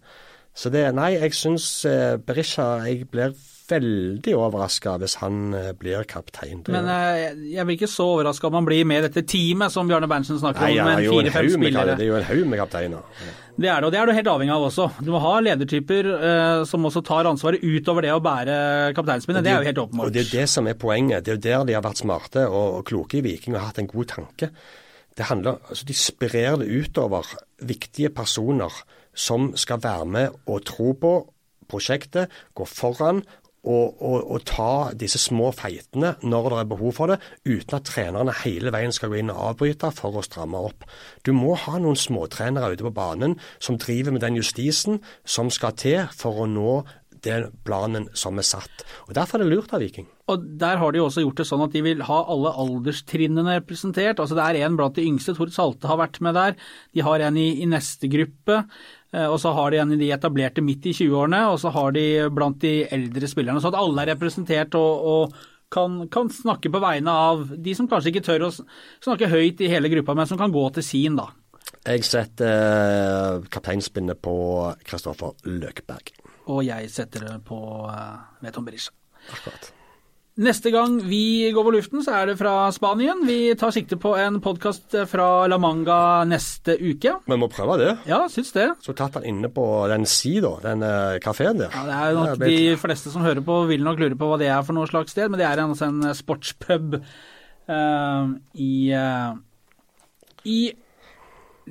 [0.59, 3.37] Så det Nei, jeg syns uh, Berisha Jeg blir
[3.69, 6.63] veldig overraska hvis han eh, blir kaptein.
[6.73, 10.09] Men jeg, jeg blir ikke så overraska om han blir med dette teamet som Bjarne
[10.11, 11.99] Berntsen snakker Nei, om, med fire-fem spillere.
[11.99, 13.21] det er jo en haug med kapteiner.
[13.59, 14.89] Det er det, og det er du helt avhengig av også.
[15.03, 18.59] Du må ha ledertyper eh, som også tar ansvaret utover det å bære
[18.97, 19.45] kapteinspinnet.
[19.45, 20.09] Det er jo helt åpenbart.
[20.09, 21.27] Og det er det som er poenget.
[21.27, 23.83] Det er jo der de har vært smarte og, og kloke i Viking og hatt
[23.83, 24.53] en god tanke.
[25.19, 27.35] Det handler, altså De sprer det utover
[27.67, 28.73] viktige personer
[29.19, 31.13] som skal være med og tro på
[31.69, 33.23] prosjektet, gå foran
[33.69, 37.89] og, og, og ta disse små feitene når det er behov for det, uten at
[37.89, 40.87] trenerne hele veien skal gå inn og avbryte for å stramme opp.
[41.27, 45.77] Du må ha noen småtrenere ute på banen som driver med den justisen som skal
[45.79, 46.81] til for å nå
[47.25, 48.85] den planen som er satt.
[49.09, 50.07] Og Derfor er det lurt av Viking.
[50.31, 54.21] Og Der har de også gjort det sånn at de vil ha alle alderstrinnene representert.
[54.21, 56.55] Altså Det er en blant de yngste, Tord Salte har vært med der.
[56.95, 58.63] De har en i, i neste gruppe.
[59.13, 62.07] Eh, Og så har de en de etablerte midt i 20-årene, og så har de
[62.35, 63.63] blant de eldre spillerne.
[63.63, 65.39] Så at alle er representert og, og
[65.73, 69.71] kan, kan snakke på vegne av de som kanskje ikke tør å snakke høyt i
[69.73, 71.29] hele gruppa, men som kan gå til sin, da.
[71.89, 74.35] Jeg setter eh, kapteinspinnet på
[74.85, 76.13] Kristoffer Løkberg.
[76.49, 78.95] Og jeg setter det på uh, Veton Berisha.
[79.29, 79.73] Akkurat.
[80.39, 83.25] Neste gang vi går på luften, så er det fra Spanien.
[83.27, 87.17] Vi tar sikte på en podkast fra La Manga neste uke.
[87.27, 87.89] Vi må prøve det.
[88.07, 88.69] Ja, syns det.
[88.87, 90.87] Så tatt han inne på den si, da, den
[91.25, 91.75] kafeen der.
[91.75, 94.39] Ja, det er nok Det De fleste som hører på vil nok lure på hva
[94.39, 99.35] det er for noe slags sted, men det er altså en sportspub uh, i, uh,
[100.47, 100.61] i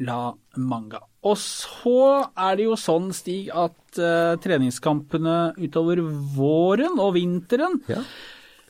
[0.03, 0.21] La
[0.59, 1.05] Manga.
[1.23, 1.99] Og så
[2.35, 6.03] er det jo sånn, Stig, at uh, treningskampene utover
[6.35, 8.03] våren og vinteren Ja.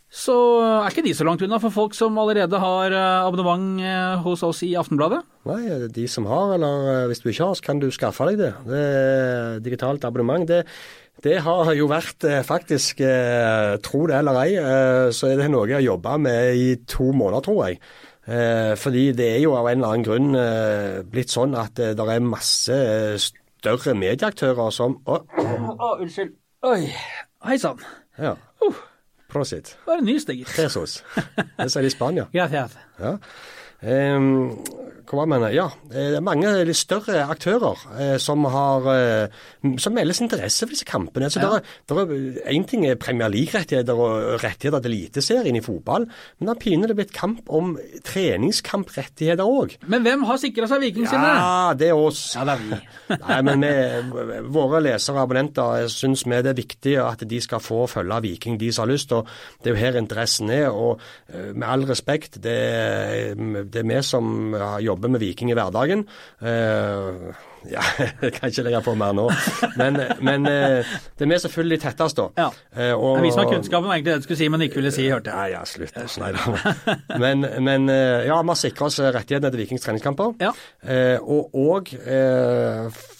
[0.07, 4.21] Så er ikke de så langt unna for folk som allerede har eh, abonnement eh,
[4.23, 5.19] hos oss i Aftenbladet.
[5.49, 8.39] Nei, de som har, eller eh, hvis du ikke har, så kan du skaffe deg
[8.39, 8.53] det.
[8.69, 10.47] det er digitalt abonnement.
[10.47, 10.61] Det,
[11.25, 15.51] det har jo vært eh, faktisk, eh, tro det eller ei, eh, så er det
[15.51, 17.81] noe jeg har jobba med i to måneder, tror jeg.
[18.27, 21.93] Eh, fordi det er jo av en eller annen grunn eh, blitt sånn at eh,
[21.95, 26.35] det er masse eh, større medieaktører som Å, oh, unnskyld.
[26.67, 26.81] Oi.
[27.47, 27.79] Hei sann.
[28.19, 28.35] ja.
[29.37, 29.75] Prosit.
[29.85, 30.43] Bare nys, Stig.
[30.57, 30.97] Jesus.
[31.57, 32.25] Det sier de i Spania.
[32.37, 32.47] Ja.
[32.51, 33.17] Ja.
[33.83, 34.57] Ehm,
[35.07, 35.55] hva mener jeg?
[35.61, 39.35] Ja, eh, det er mange litt større aktører eh, som har eh,
[39.79, 41.29] som melder sin interesse for disse kampene.
[41.31, 41.59] Så Ja.
[41.87, 46.07] der er, Én ting er Premier League-rettigheter og rettigheter til Eliteserien i fotball,
[46.39, 49.77] men da begynner det blitt kamp om treningskamprettigheter òg.
[49.87, 51.23] Men hvem har sikra seg Viking sine?
[51.37, 52.33] Ja, det er oss.
[52.35, 52.81] Ja, det er vi.
[53.29, 57.63] Nei, men vi, våre lesere og abonnenter syns vi det er viktig at de skal
[57.63, 59.11] få følge Viking, de som har lyst.
[59.15, 59.27] og
[59.63, 60.67] Det er jo her interessen er.
[60.71, 60.99] og
[61.53, 63.35] Med all respekt, det, er-
[63.73, 66.05] det er vi som jobber med Viking i hverdagen.
[66.41, 67.33] Uh,
[67.67, 67.81] ja,
[68.21, 69.25] jeg kan ikke legge på mer nå.
[69.79, 70.87] Men, men eh,
[71.17, 72.27] det er vi de tettest, da.
[72.37, 72.47] Ja.
[72.75, 74.91] Eh, og- vi som har kunnskapen, var egentlig det du skulle si, men ikke ville
[74.95, 75.37] si, hørte jeg.
[75.37, 75.97] Nei, ja, slutt.
[76.21, 76.95] Nei, da.
[77.19, 80.35] Men, men ja, vi har sikra oss rettighetene til Vikings treningskamper.
[80.43, 80.53] Ja.
[81.23, 81.93] Og òg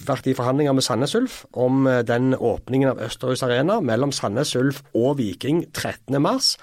[0.08, 4.84] vært i forhandlinger med Sandnes Ulf om den åpningen av Østerhus Arena mellom Sandnes Ulf
[4.96, 6.56] og Viking 13.3.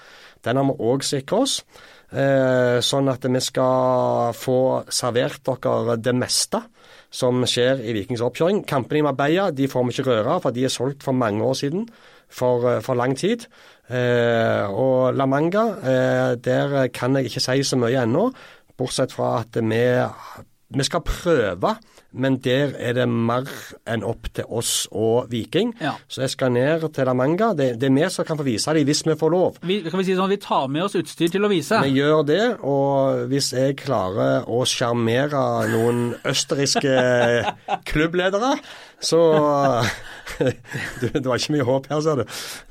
[0.45, 1.59] Den har vi òg sikra oss.
[2.13, 4.59] Eh, sånn at vi skal få
[4.93, 6.61] servert dere det meste
[7.09, 8.61] som skjer i Vikings oppkjøring.
[8.69, 11.57] Kampene i Marbella de får vi ikke røre, for de er solgt for mange år
[11.57, 11.87] siden.
[12.29, 13.47] For, eh, for lang tid.
[13.89, 15.65] Eh, og La Manga,
[16.35, 18.31] der kan jeg ikke si så mye ennå.
[18.77, 19.83] Bortsett fra at vi,
[20.75, 21.77] vi skal prøve,
[22.15, 23.49] men der er det mer
[23.91, 25.73] enn opp til oss og Viking.
[25.83, 25.95] Ja.
[26.07, 27.51] Så jeg skal ned til La Manga.
[27.57, 29.59] Det, det er vi som kan få vise dem hvis vi får lov.
[29.67, 31.79] Vi, kan vi si sånn, vi tar med oss utstyr til å vise.
[31.85, 35.43] Vi gjør det, og hvis jeg klarer å sjarmere
[35.73, 36.95] noen østerrikske
[37.89, 38.55] klubbledere,
[39.05, 39.19] så
[41.01, 42.23] du, Det var ikke mye håp her, ser du.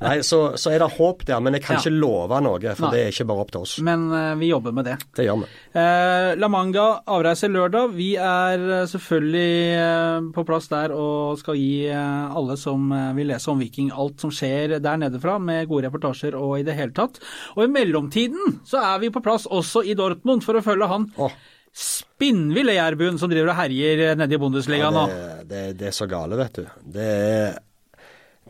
[0.03, 1.83] Nei, så, så er det håp der, men jeg kan Ja.
[1.85, 2.91] ikke love noe, for Nei.
[2.95, 3.75] det er ikke bare opp til oss.
[3.85, 4.97] Men uh, vi jobber med det.
[5.17, 5.49] Det gjør vi.
[5.77, 7.93] Uh, La Manga avreiser lørdag.
[7.95, 8.87] Vi er eh,
[9.35, 13.59] selvfølgelig eh, på plass der og skal gi eh, alle som eh, vil lese om
[13.61, 17.21] Viking alt som skjer der nede fra, med gode reportasjer og i det hele tatt.
[17.57, 21.09] Og i mellomtiden så er vi på plass også i Dortmund for å følge han
[21.19, 21.31] Oh.
[21.75, 25.07] spinnville jærbuen som driver og herjer nede i Bundesliga nå.
[25.11, 26.69] det, det, det er så gale, vet du.
[26.95, 27.59] Det er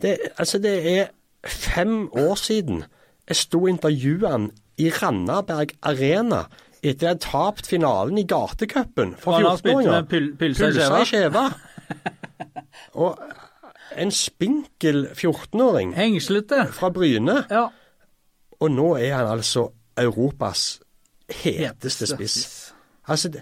[0.01, 1.09] det, Altså, det er
[1.45, 2.83] fem år siden
[3.25, 4.49] jeg sto og intervjua han
[4.81, 6.45] i Randaberg Arena
[6.83, 10.01] etter å ha tapt finalen i gatecupen for Og han har spilt 14-åringer.
[10.01, 11.05] med i skjeva.
[11.05, 11.45] skjeva.
[13.05, 13.19] og
[13.95, 16.65] en spinkel 14-åring Hengslete.
[16.75, 17.67] fra Bryne, Ja.
[18.59, 20.79] og nå er han altså Europas
[21.29, 22.71] heteste spiss.
[23.07, 23.41] Altså, det,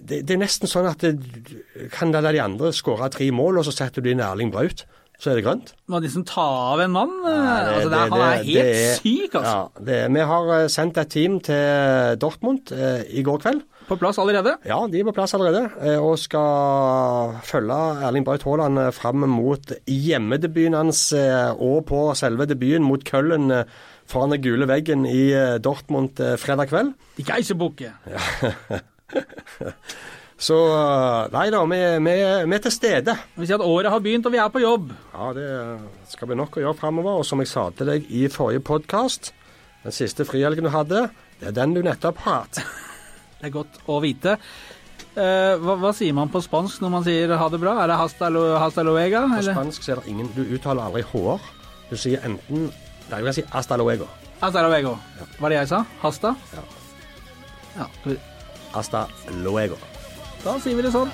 [0.00, 3.64] det, det er nesten sånn at det, kan la de andre skåre tre mål, og
[3.66, 4.84] så setter du inn Erling Braut,
[5.20, 5.68] så er det grønt.
[5.92, 7.12] Må liksom ta av en mann.
[7.22, 9.52] Nei, det, altså, det, det, han er helt er- syk, altså.
[9.52, 13.60] Ja, det, vi har eh, sendt et team til Dortmund eh, i går kveld.
[13.86, 14.56] På plass allerede.
[14.66, 19.26] Ja, de er på plass allerede, eh, og skal følge Erling Braut Haaland eh, fram
[19.30, 23.64] mot hjemmedebuten hans eh, og på selve debuten mot Køllen eh,
[24.10, 25.30] foran den gule veggen i
[25.62, 26.90] Dortmund fredag kveld.
[27.16, 27.92] De Geisebukke.
[30.42, 32.14] Så eh, nei da, vi, vi,
[32.50, 33.14] vi er til stede.
[33.38, 34.90] Vi sier at året har begynt, og vi er på jobb.
[35.12, 35.46] Ja, det
[36.10, 37.20] skal bli nok å gjøre framover.
[37.22, 39.30] Og som jeg sa til deg i forrige podkast,
[39.84, 41.04] den siste frihelgen du hadde,
[41.38, 42.62] det er den du nettopp har hatt.
[43.42, 44.36] Det er godt å vite.
[45.18, 47.72] Eh, hva, hva sier man på spansk når man sier ha det bra?
[47.82, 49.24] Er det hasta, lo, hasta luega?
[49.26, 49.56] På Eller?
[49.58, 51.48] spansk er det ingen Du uttaler aldri h-er.
[51.90, 52.68] Du sier enten
[53.10, 54.06] Nei, jeg vil si hasta luego.
[54.38, 54.94] Hasta luego.
[55.40, 55.82] Hva er det jeg sa?
[56.04, 56.36] Hasta?
[56.54, 56.62] Ja.
[57.82, 57.88] Ja,
[58.72, 59.08] Hasta
[59.42, 59.80] luego.
[60.42, 61.10] Da sier vi det sånn.